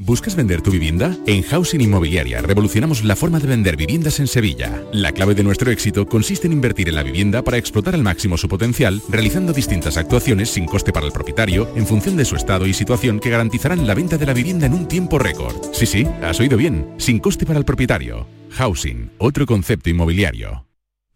¿Buscas 0.00 0.36
vender 0.36 0.62
tu 0.62 0.70
vivienda? 0.70 1.16
En 1.26 1.42
Housing 1.42 1.80
Inmobiliaria 1.80 2.40
revolucionamos 2.40 3.02
la 3.02 3.16
forma 3.16 3.40
de 3.40 3.48
vender 3.48 3.76
viviendas 3.76 4.20
en 4.20 4.28
Sevilla. 4.28 4.84
La 4.92 5.10
clave 5.10 5.34
de 5.34 5.42
nuestro 5.42 5.72
éxito 5.72 6.06
consiste 6.06 6.46
en 6.46 6.52
invertir 6.52 6.88
en 6.88 6.94
la 6.94 7.02
vivienda 7.02 7.42
para 7.42 7.56
explotar 7.56 7.96
al 7.96 8.04
máximo 8.04 8.38
su 8.38 8.48
potencial, 8.48 9.02
realizando 9.08 9.52
distintas 9.52 9.96
actuaciones 9.96 10.50
sin 10.50 10.66
coste 10.66 10.92
para 10.92 11.04
el 11.04 11.10
propietario, 11.10 11.68
en 11.74 11.84
función 11.84 12.16
de 12.16 12.24
su 12.24 12.36
estado 12.36 12.68
y 12.68 12.74
situación 12.74 13.18
que 13.18 13.30
garantizarán 13.30 13.88
la 13.88 13.94
venta 13.94 14.16
de 14.16 14.26
la 14.26 14.34
vivienda 14.34 14.66
en 14.66 14.74
un 14.74 14.86
tiempo 14.86 15.18
récord. 15.18 15.56
Sí, 15.72 15.84
sí, 15.84 16.06
has 16.22 16.38
oído 16.38 16.56
bien, 16.56 16.94
sin 16.98 17.18
coste 17.18 17.44
para 17.44 17.58
el 17.58 17.64
propietario. 17.64 18.28
Housing, 18.50 19.10
otro 19.18 19.46
concepto 19.46 19.90
inmobiliario. 19.90 20.64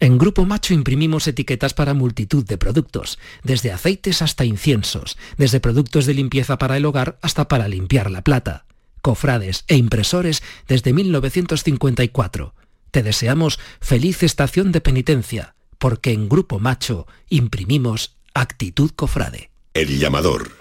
En 0.01 0.19
Grupo 0.19 0.45
Macho 0.45 0.75
imprimimos 0.75 1.29
etiquetas 1.29 1.73
para 1.73 1.95
multitud 1.95 2.45
de 2.45 2.59
productos, 2.59 3.21
desde 3.45 3.71
aceites 3.71 4.23
hasta 4.23 4.45
inciensos, 4.45 5.17
desde 5.39 5.61
productos 5.61 6.05
de 6.05 6.15
limpieza 6.15 6.59
para 6.59 6.77
el 6.77 6.85
hogar 6.85 7.21
hasta 7.23 7.47
para 7.47 7.69
limpiar 7.69 8.11
la 8.11 8.23
plata, 8.23 8.67
cofrades 9.03 9.65
e 9.69 9.77
impresores 9.77 10.43
desde 10.67 10.95
1954. 10.95 12.55
Te 12.91 13.03
deseamos 13.03 13.59
feliz 13.81 14.23
estación 14.23 14.73
de 14.73 14.81
penitencia, 14.81 15.55
porque 15.79 16.13
en 16.13 16.29
Grupo 16.29 16.59
Macho 16.59 17.07
imprimimos 17.29 18.17
actitud 18.33 18.93
cofrade. 18.95 19.51
El 19.75 19.99
llamador. 19.99 20.53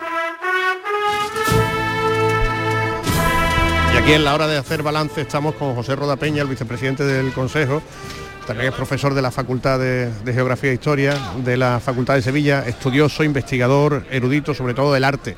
Y 3.94 3.98
aquí 3.98 4.14
en 4.14 4.24
la 4.24 4.34
hora 4.34 4.48
de 4.48 4.58
hacer 4.58 4.84
balance 4.84 5.22
estamos 5.22 5.56
con 5.56 5.76
José 5.76 5.96
Roda 5.96 6.16
Peña, 6.16 6.42
el 6.42 6.48
vicepresidente 6.48 7.04
del 7.04 7.34
Consejo. 7.34 7.84
También 8.48 8.70
es 8.70 8.76
profesor 8.76 9.14
de 9.14 9.22
la 9.22 9.32
Facultad 9.32 9.78
de, 9.80 10.10
de 10.24 10.34
Geografía 10.34 10.72
e 10.72 10.74
Historia 10.74 11.14
de 11.44 11.58
la 11.58 11.80
Facultad 11.80 12.16
de 12.16 12.22
Sevilla, 12.22 12.66
estudioso, 12.66 13.24
investigador, 13.24 14.06
erudito, 14.10 14.54
sobre 14.54 14.74
todo 14.74 14.94
del 14.94 15.04
arte 15.04 15.36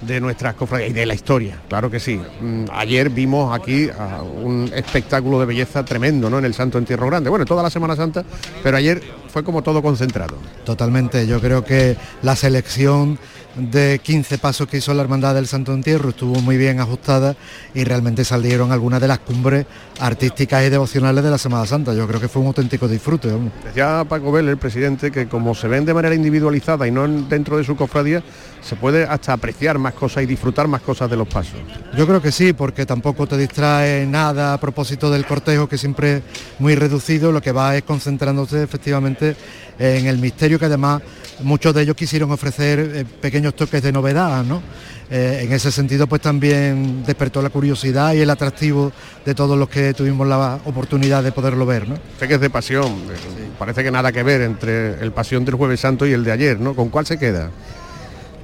de 0.00 0.20
nuestras 0.20 0.54
cofradías 0.54 0.90
y 0.90 0.92
de 0.92 1.06
la 1.06 1.14
historia, 1.14 1.58
claro 1.68 1.90
que 1.90 2.00
sí. 2.00 2.20
Mm, 2.40 2.64
Ayer 2.72 3.10
vimos 3.10 3.54
aquí 3.58 3.88
ah, 3.98 4.22
un 4.22 4.70
espectáculo 4.74 5.40
de 5.40 5.46
belleza 5.46 5.84
tremendo, 5.84 6.28
¿no? 6.28 6.38
En 6.38 6.44
el 6.44 6.54
Santo 6.54 6.78
Entierro 6.78 7.06
Grande. 7.06 7.30
Bueno, 7.30 7.44
toda 7.44 7.62
la 7.62 7.70
Semana 7.70 7.96
Santa, 7.96 8.24
pero 8.62 8.76
ayer 8.76 9.02
fue 9.28 9.42
como 9.42 9.62
todo 9.62 9.82
concentrado. 9.82 10.36
Totalmente, 10.64 11.26
yo 11.26 11.40
creo 11.40 11.64
que 11.64 11.96
la 12.22 12.36
selección 12.36 13.18
de 13.56 14.00
15 14.02 14.38
pasos 14.38 14.68
que 14.68 14.76
hizo 14.76 14.92
la 14.92 15.02
Hermandad 15.02 15.34
del 15.34 15.46
Santo 15.46 15.72
Entierro 15.72 16.10
estuvo 16.10 16.40
muy 16.42 16.58
bien 16.58 16.78
ajustada 16.78 17.34
y 17.74 17.84
realmente 17.84 18.24
salieron 18.24 18.70
algunas 18.70 19.00
de 19.00 19.08
las 19.08 19.20
cumbres 19.20 19.64
artísticas 19.98 20.64
y 20.66 20.68
devocionales 20.68 21.24
de 21.24 21.30
la 21.30 21.38
Semana 21.38 21.64
Santa. 21.64 21.94
Yo 21.94 22.06
creo 22.06 22.20
que 22.20 22.28
fue 22.28 22.42
un 22.42 22.48
auténtico 22.48 22.86
disfrute. 22.86 23.28
vamos. 23.28 23.52
Decía 23.64 24.04
Paco 24.08 24.30
Vélez, 24.30 24.52
el 24.52 24.58
presidente, 24.58 25.10
que 25.10 25.26
como 25.26 25.54
se 25.54 25.68
ven 25.68 25.86
de 25.86 25.94
manera 25.94 26.14
individualizada 26.14 26.86
y 26.86 26.90
no 26.90 27.06
en- 27.06 27.28
dentro 27.30 27.56
de 27.56 27.64
su 27.64 27.76
cofradía, 27.76 28.22
se 28.60 28.76
puede 28.76 29.04
hasta 29.04 29.32
apreciar 29.32 29.78
más 29.78 29.94
cosas 29.94 30.22
y 30.24 30.26
disfrutar 30.26 30.68
más 30.68 30.82
cosas 30.82 31.08
de 31.08 31.16
los 31.16 31.26
pasos. 31.28 31.54
Yo 31.96 32.06
creo 32.06 32.20
que 32.20 32.32
sí, 32.32 32.52
porque 32.52 32.84
tampoco 32.84 33.26
te 33.26 33.38
distrae 33.38 34.06
nada 34.06 34.52
a 34.52 34.60
propósito 34.60 35.10
del 35.10 35.24
cortejo, 35.24 35.66
que 35.68 35.78
siempre 35.78 36.16
es 36.16 36.22
muy 36.58 36.74
reducido, 36.74 37.32
lo 37.32 37.40
que 37.40 37.52
va 37.52 37.74
es 37.76 37.84
concentrándose 37.84 38.62
efectivamente 38.62 39.34
en 39.78 40.06
el 40.06 40.18
misterio, 40.18 40.58
que 40.58 40.64
además 40.66 41.00
muchos 41.42 41.74
de 41.74 41.82
ellos 41.82 41.96
quisieron 41.96 42.30
ofrecer 42.30 42.78
eh, 42.78 43.04
pequeños 43.04 43.54
toques 43.54 43.82
de 43.82 43.92
novedad, 43.92 44.44
¿no? 44.44 44.62
Eh, 45.10 45.42
en 45.42 45.52
ese 45.52 45.70
sentido, 45.70 46.06
pues 46.06 46.22
también 46.22 47.04
despertó 47.04 47.40
la 47.40 47.50
curiosidad 47.50 48.14
y 48.14 48.20
el 48.20 48.30
atractivo 48.30 48.92
de 49.24 49.34
todos 49.34 49.56
los 49.56 49.68
que 49.68 49.94
tuvimos 49.94 50.26
la 50.26 50.58
oportunidad 50.64 51.22
de 51.22 51.32
poderlo 51.32 51.64
ver, 51.66 51.88
¿no? 51.88 51.96
Sé 52.18 52.26
que 52.26 52.34
es 52.34 52.40
de 52.40 52.50
pasión, 52.50 52.86
eh, 52.86 53.48
parece 53.58 53.84
que 53.84 53.90
nada 53.90 54.10
que 54.12 54.22
ver 54.22 54.40
entre 54.40 55.00
el 55.00 55.12
pasión 55.12 55.44
del 55.44 55.54
jueves 55.54 55.80
santo 55.80 56.06
y 56.06 56.12
el 56.12 56.24
de 56.24 56.32
ayer, 56.32 56.58
¿no? 56.58 56.74
¿Con 56.74 56.88
cuál 56.88 57.06
se 57.06 57.18
queda? 57.18 57.50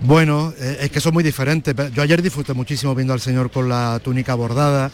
Bueno, 0.03 0.53
es 0.59 0.91
que 0.91 0.99
son 0.99 1.15
muy 1.15 1.23
diferentes. 1.23 1.75
Yo 1.95 2.03
ayer 2.03 2.21
disfruté 2.21 2.55
muchísimo 2.55 2.93
viendo 2.93 3.13
al 3.13 3.21
Señor 3.21 3.53
con 3.53 3.69
la 3.69 4.01
túnica 4.03 4.35
bordada 4.35 4.91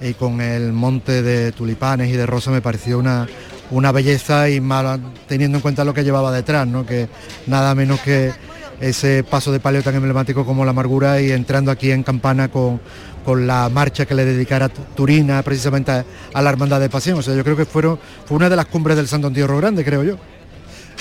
y 0.00 0.14
con 0.14 0.40
el 0.40 0.72
monte 0.72 1.22
de 1.22 1.50
tulipanes 1.50 2.10
y 2.10 2.12
de 2.12 2.26
rosa 2.26 2.52
me 2.52 2.60
pareció 2.60 3.00
una, 3.00 3.26
una 3.72 3.90
belleza 3.90 4.48
y 4.48 4.60
más 4.60 5.00
teniendo 5.26 5.58
en 5.58 5.62
cuenta 5.62 5.84
lo 5.84 5.94
que 5.94 6.04
llevaba 6.04 6.30
detrás, 6.30 6.66
¿no? 6.66 6.86
que 6.86 7.08
nada 7.46 7.74
menos 7.74 8.00
que 8.00 8.32
ese 8.80 9.24
paso 9.24 9.52
de 9.52 9.60
palio 9.60 9.82
tan 9.82 9.94
emblemático 9.94 10.44
como 10.44 10.64
la 10.64 10.70
amargura 10.70 11.20
y 11.20 11.30
entrando 11.30 11.70
aquí 11.70 11.90
en 11.90 12.02
Campana 12.02 12.48
con, 12.48 12.80
con 13.24 13.46
la 13.46 13.68
marcha 13.68 14.06
que 14.06 14.14
le 14.14 14.24
dedicara 14.24 14.68
Turina 14.68 15.42
precisamente 15.42 16.04
a, 16.34 16.42
la 16.42 16.50
Hermandad 16.50 16.80
de 16.80 16.90
Pasión. 16.90 17.18
O 17.18 17.22
sea, 17.22 17.34
yo 17.34 17.44
creo 17.44 17.56
que 17.56 17.64
fueron, 17.64 17.98
fue 18.26 18.36
una 18.36 18.50
de 18.50 18.56
las 18.56 18.66
cumbres 18.66 18.96
del 18.96 19.08
Santo 19.08 19.28
Entierro 19.28 19.56
Grande, 19.56 19.84
creo 19.84 20.02
yo. 20.02 20.16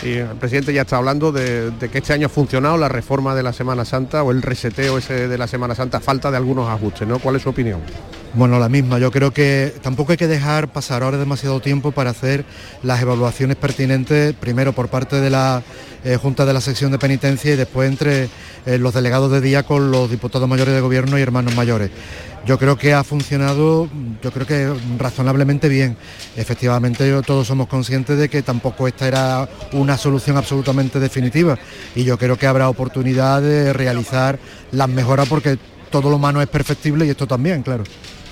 Y 0.03 0.13
el 0.13 0.37
presidente 0.37 0.73
ya 0.73 0.81
está 0.81 0.97
hablando 0.97 1.31
de, 1.31 1.71
de 1.71 1.89
que 1.89 1.97
este 1.97 2.13
año 2.13 2.27
ha 2.27 2.29
funcionado 2.29 2.77
la 2.77 2.87
reforma 2.87 3.35
de 3.35 3.43
la 3.43 3.53
Semana 3.53 3.83
Santa 3.83 4.23
o 4.23 4.31
el 4.31 4.41
reseteo 4.41 4.97
ese 4.97 5.27
de 5.27 5.37
la 5.37 5.47
Semana 5.47 5.75
Santa, 5.75 5.99
falta 5.99 6.31
de 6.31 6.37
algunos 6.37 6.69
ajustes, 6.69 7.07
¿no? 7.07 7.19
¿Cuál 7.19 7.35
es 7.35 7.41
su 7.41 7.49
opinión? 7.49 7.81
Bueno, 8.33 8.59
la 8.59 8.69
misma. 8.69 8.97
Yo 8.97 9.11
creo 9.11 9.31
que 9.31 9.73
tampoco 9.81 10.13
hay 10.13 10.17
que 10.17 10.27
dejar 10.27 10.71
pasar 10.71 11.03
ahora 11.03 11.17
demasiado 11.17 11.59
tiempo 11.59 11.91
para 11.91 12.11
hacer 12.11 12.45
las 12.81 13.01
evaluaciones 13.01 13.57
pertinentes, 13.57 14.33
primero 14.33 14.71
por 14.71 14.87
parte 14.87 15.19
de 15.19 15.29
la 15.29 15.61
eh, 16.05 16.15
Junta 16.15 16.45
de 16.45 16.53
la 16.53 16.61
Sección 16.61 16.93
de 16.93 16.97
Penitencia 16.97 17.53
y 17.53 17.57
después 17.57 17.89
entre 17.89 18.29
eh, 18.65 18.77
los 18.77 18.93
delegados 18.93 19.31
de 19.31 19.41
día 19.41 19.63
con 19.63 19.91
los 19.91 20.09
diputados 20.09 20.47
mayores 20.47 20.73
de 20.73 20.79
gobierno 20.79 21.19
y 21.19 21.21
hermanos 21.21 21.55
mayores. 21.55 21.91
Yo 22.45 22.57
creo 22.57 22.77
que 22.77 22.93
ha 22.93 23.03
funcionado, 23.03 23.89
yo 24.23 24.31
creo 24.31 24.47
que 24.47 24.73
razonablemente 24.97 25.67
bien. 25.67 25.97
Efectivamente, 26.37 27.11
todos 27.23 27.45
somos 27.45 27.67
conscientes 27.67 28.17
de 28.17 28.29
que 28.29 28.41
tampoco 28.43 28.87
esta 28.87 29.09
era 29.09 29.49
una 29.73 29.97
solución 29.97 30.37
absolutamente 30.37 31.01
definitiva 31.01 31.59
y 31.95 32.05
yo 32.05 32.17
creo 32.17 32.37
que 32.37 32.47
habrá 32.47 32.69
oportunidad 32.69 33.41
de 33.41 33.73
realizar 33.73 34.39
las 34.71 34.87
mejoras 34.87 35.27
porque 35.27 35.57
todo 35.91 36.09
lo 36.09 36.15
humano 36.15 36.41
es 36.41 36.47
perfectible 36.47 37.05
y 37.05 37.09
esto 37.09 37.27
también, 37.27 37.61
claro. 37.61 37.83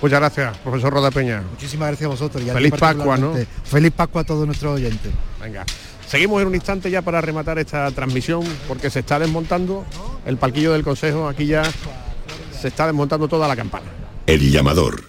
Muchas 0.02 0.20
gracias, 0.20 0.58
profesor 0.60 0.94
Roda 0.94 1.12
Peña. 1.12 1.44
Muchísimas 1.52 1.90
gracias 1.90 2.06
a 2.06 2.10
vosotros. 2.10 2.44
y 2.44 2.50
a 2.50 2.54
Feliz 2.54 2.74
Pascua, 2.80 3.18
¿no? 3.18 3.34
Feliz 3.64 3.92
Pascua 3.92 4.22
a 4.22 4.24
todos 4.24 4.46
nuestros 4.46 4.76
oyentes. 4.76 5.12
Venga. 5.42 5.66
Seguimos 6.08 6.42
en 6.42 6.48
un 6.48 6.56
instante 6.56 6.90
ya 6.90 7.02
para 7.02 7.22
rematar 7.22 7.60
esta 7.60 7.92
transmisión 7.92 8.44
porque 8.68 8.90
se 8.90 9.00
está 9.00 9.20
desmontando 9.20 9.86
el 10.26 10.38
palquillo 10.38 10.74
del 10.74 10.84
Consejo. 10.84 11.28
Aquí 11.28 11.46
ya 11.46 11.64
se 12.60 12.70
está 12.70 12.88
desmontando 12.88 13.28
toda 13.28 13.48
la 13.48 13.56
campana. 13.56 13.86
El 14.26 14.52
llamador. 14.52 15.09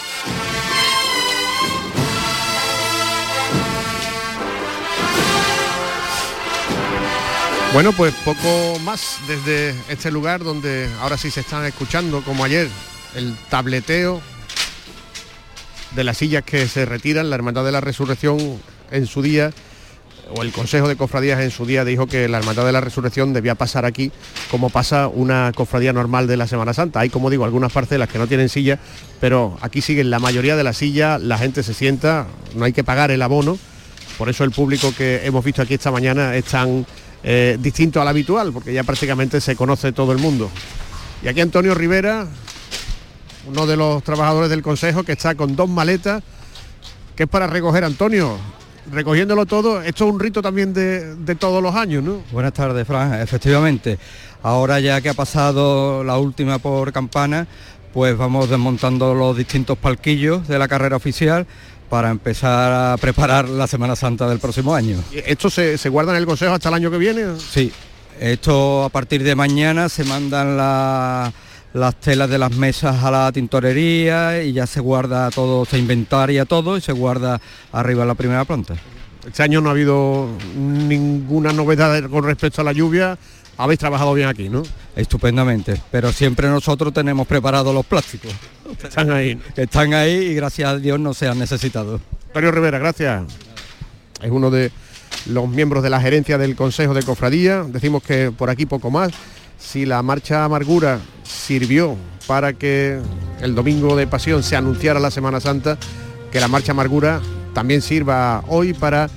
Bueno, 7.73 7.93
pues 7.93 8.13
poco 8.25 8.79
más 8.83 9.19
desde 9.29 9.73
este 9.87 10.11
lugar 10.11 10.43
donde 10.43 10.89
ahora 10.99 11.17
sí 11.17 11.31
se 11.31 11.39
están 11.39 11.65
escuchando, 11.65 12.21
como 12.21 12.43
ayer, 12.43 12.67
el 13.15 13.33
tableteo 13.49 14.21
de 15.95 16.03
las 16.03 16.17
sillas 16.17 16.43
que 16.43 16.67
se 16.67 16.85
retiran. 16.85 17.29
La 17.29 17.37
Hermandad 17.37 17.63
de 17.63 17.71
la 17.71 17.79
Resurrección 17.79 18.59
en 18.91 19.07
su 19.07 19.21
día, 19.21 19.51
o 20.35 20.41
el 20.41 20.51
Consejo 20.51 20.89
de 20.89 20.97
Cofradías 20.97 21.39
en 21.39 21.49
su 21.49 21.65
día, 21.65 21.85
dijo 21.85 22.07
que 22.07 22.27
la 22.27 22.39
Hermandad 22.39 22.65
de 22.65 22.73
la 22.73 22.81
Resurrección 22.81 23.31
debía 23.31 23.55
pasar 23.55 23.85
aquí 23.85 24.11
como 24.51 24.69
pasa 24.69 25.07
una 25.07 25.53
cofradía 25.55 25.93
normal 25.93 26.27
de 26.27 26.35
la 26.35 26.47
Semana 26.47 26.73
Santa. 26.73 26.99
Hay, 26.99 27.09
como 27.09 27.29
digo, 27.29 27.45
algunas 27.45 27.71
parcelas 27.71 28.09
que 28.09 28.17
no 28.17 28.27
tienen 28.27 28.49
silla, 28.49 28.79
pero 29.21 29.57
aquí 29.61 29.81
siguen 29.81 30.09
la 30.09 30.19
mayoría 30.19 30.57
de 30.57 30.65
las 30.65 30.75
sillas, 30.75 31.21
la 31.21 31.37
gente 31.37 31.63
se 31.63 31.73
sienta, 31.73 32.27
no 32.53 32.65
hay 32.65 32.73
que 32.73 32.83
pagar 32.83 33.11
el 33.11 33.21
abono. 33.21 33.57
Por 34.17 34.27
eso 34.27 34.43
el 34.43 34.51
público 34.51 34.93
que 34.93 35.25
hemos 35.25 35.43
visto 35.45 35.61
aquí 35.61 35.75
esta 35.75 35.89
mañana 35.89 36.35
es 36.35 36.43
tan 36.43 36.85
eh, 37.23 37.57
distinto 37.59 38.01
al 38.01 38.07
habitual, 38.07 38.51
porque 38.51 38.73
ya 38.73 38.83
prácticamente 38.83 39.41
se 39.41 39.55
conoce 39.55 39.91
todo 39.91 40.11
el 40.11 40.17
mundo. 40.17 40.49
Y 41.23 41.27
aquí 41.27 41.41
Antonio 41.41 41.75
Rivera, 41.75 42.27
uno 43.47 43.67
de 43.67 43.77
los 43.77 44.03
trabajadores 44.03 44.49
del 44.49 44.61
Consejo, 44.61 45.03
que 45.03 45.11
está 45.11 45.35
con 45.35 45.55
dos 45.55 45.69
maletas, 45.69 46.23
que 47.15 47.23
es 47.23 47.29
para 47.29 47.47
recoger, 47.47 47.83
Antonio, 47.83 48.37
recogiéndolo 48.91 49.45
todo, 49.45 49.81
esto 49.81 50.05
es 50.05 50.11
un 50.13 50.19
rito 50.19 50.41
también 50.41 50.73
de, 50.73 51.15
de 51.15 51.35
todos 51.35 51.61
los 51.61 51.75
años, 51.75 52.03
¿no? 52.03 52.23
Buenas 52.31 52.53
tardes, 52.53 52.87
Fran. 52.87 53.21
Efectivamente, 53.21 53.99
ahora 54.41 54.79
ya 54.79 54.99
que 55.01 55.09
ha 55.09 55.13
pasado 55.13 56.03
la 56.03 56.17
última 56.17 56.57
por 56.57 56.91
campana, 56.91 57.47
pues 57.93 58.17
vamos 58.17 58.49
desmontando 58.49 59.13
los 59.13 59.37
distintos 59.37 59.77
palquillos 59.77 60.47
de 60.47 60.57
la 60.57 60.67
carrera 60.67 60.95
oficial 60.95 61.45
para 61.91 62.09
empezar 62.09 62.71
a 62.93 62.95
preparar 62.97 63.49
la 63.49 63.67
Semana 63.67 63.97
Santa 63.97 64.27
del 64.29 64.39
próximo 64.39 64.73
año. 64.73 64.97
¿Y 65.11 65.17
¿Esto 65.29 65.49
se, 65.49 65.77
se 65.77 65.89
guarda 65.89 66.13
en 66.13 66.19
el 66.19 66.25
Consejo 66.25 66.53
hasta 66.53 66.69
el 66.69 66.75
año 66.75 66.89
que 66.89 66.97
viene? 66.97 67.23
Sí, 67.37 67.69
esto 68.17 68.85
a 68.85 68.89
partir 68.89 69.23
de 69.23 69.35
mañana 69.35 69.89
se 69.89 70.05
mandan 70.05 70.55
la- 70.55 71.33
las 71.73 71.95
telas 71.99 72.29
de 72.29 72.37
las 72.37 72.51
mesas 72.55 73.03
a 73.03 73.11
la 73.11 73.31
tintorería 73.33 74.41
y 74.41 74.53
ya 74.53 74.65
se 74.67 74.79
guarda 74.79 75.29
todo, 75.31 75.65
se 75.65 75.77
inventaria 75.79 76.45
todo 76.45 76.77
y 76.77 76.81
se 76.81 76.93
guarda 76.93 77.41
arriba 77.73 78.03
en 78.03 78.07
la 78.07 78.15
primera 78.15 78.45
planta. 78.45 78.75
Este 79.27 79.43
año 79.43 79.59
no 79.59 79.67
ha 79.69 79.73
habido 79.73 80.29
ninguna 80.55 81.51
novedad 81.51 82.09
con 82.09 82.23
respecto 82.23 82.61
a 82.61 82.63
la 82.63 82.71
lluvia. 82.71 83.17
Habéis 83.61 83.79
trabajado 83.79 84.15
bien 84.15 84.27
aquí, 84.27 84.49
¿no? 84.49 84.63
Estupendamente, 84.95 85.79
pero 85.91 86.11
siempre 86.11 86.49
nosotros 86.49 86.91
tenemos 86.91 87.27
preparados 87.27 87.75
los 87.75 87.85
plásticos. 87.85 88.31
Están 88.83 89.11
ahí. 89.11 89.39
Están 89.55 89.93
ahí 89.93 90.13
y 90.13 90.33
gracias 90.33 90.67
a 90.67 90.77
Dios 90.77 90.99
no 90.99 91.13
se 91.13 91.27
han 91.27 91.37
necesitado. 91.37 92.01
Antonio 92.29 92.51
Rivera, 92.51 92.79
gracias. 92.79 93.23
Es 94.19 94.31
uno 94.31 94.49
de 94.49 94.71
los 95.27 95.47
miembros 95.47 95.83
de 95.83 95.91
la 95.91 96.01
gerencia 96.01 96.39
del 96.39 96.55
Consejo 96.55 96.95
de 96.95 97.03
Cofradía. 97.03 97.63
Decimos 97.63 98.01
que 98.01 98.31
por 98.31 98.49
aquí 98.49 98.65
poco 98.65 98.89
más. 98.89 99.11
Si 99.59 99.85
la 99.85 100.01
marcha 100.01 100.43
amargura 100.43 100.99
sirvió 101.21 101.95
para 102.25 102.53
que 102.53 102.99
el 103.41 103.53
domingo 103.53 103.95
de 103.95 104.07
pasión 104.07 104.41
se 104.41 104.55
anunciara 104.55 104.99
la 104.99 105.11
Semana 105.11 105.39
Santa, 105.39 105.77
que 106.31 106.39
la 106.39 106.47
marcha 106.47 106.71
amargura 106.71 107.21
también 107.53 107.83
sirva 107.83 108.43
hoy 108.47 108.73
para 108.73 109.07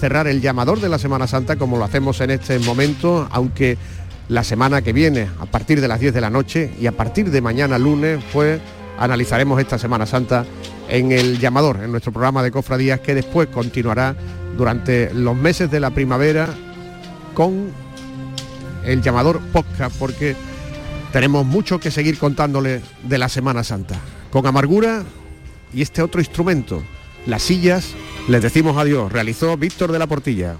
cerrar 0.00 0.26
el 0.26 0.42
llamador 0.42 0.80
de 0.80 0.88
la 0.90 0.98
Semana 0.98 1.26
Santa 1.26 1.56
como 1.56 1.78
lo 1.78 1.84
hacemos 1.84 2.20
en 2.20 2.30
este 2.30 2.58
momento, 2.58 3.26
aunque 3.30 3.78
la 4.28 4.44
semana 4.44 4.82
que 4.82 4.92
viene, 4.92 5.28
a 5.40 5.46
partir 5.46 5.80
de 5.80 5.88
las 5.88 6.00
10 6.00 6.14
de 6.14 6.20
la 6.20 6.30
noche 6.30 6.72
y 6.80 6.86
a 6.86 6.92
partir 6.92 7.30
de 7.30 7.40
mañana 7.40 7.78
lunes, 7.78 8.22
pues 8.32 8.60
analizaremos 8.98 9.60
esta 9.60 9.78
Semana 9.78 10.06
Santa 10.06 10.44
en 10.88 11.12
el 11.12 11.38
llamador, 11.38 11.80
en 11.82 11.90
nuestro 11.90 12.12
programa 12.12 12.42
de 12.42 12.50
cofradías 12.50 13.00
que 13.00 13.14
después 13.14 13.48
continuará 13.48 14.14
durante 14.56 15.12
los 15.12 15.36
meses 15.36 15.70
de 15.70 15.80
la 15.80 15.90
primavera 15.90 16.48
con 17.34 17.70
el 18.84 19.02
llamador 19.02 19.40
podcast 19.52 19.96
porque 19.98 20.36
tenemos 21.12 21.44
mucho 21.46 21.80
que 21.80 21.90
seguir 21.90 22.18
contándole 22.18 22.82
de 23.02 23.18
la 23.18 23.28
Semana 23.28 23.64
Santa. 23.64 23.96
Con 24.30 24.46
amargura 24.46 25.04
y 25.72 25.82
este 25.82 26.02
otro 26.02 26.20
instrumento, 26.20 26.82
las 27.26 27.42
sillas, 27.42 27.94
les 28.28 28.42
decimos 28.42 28.76
adiós. 28.76 29.12
Realizó 29.12 29.56
Víctor 29.56 29.92
de 29.92 29.98
la 29.98 30.06
Portilla. 30.06 30.56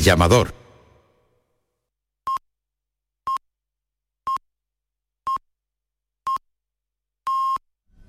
Llamador 0.00 0.59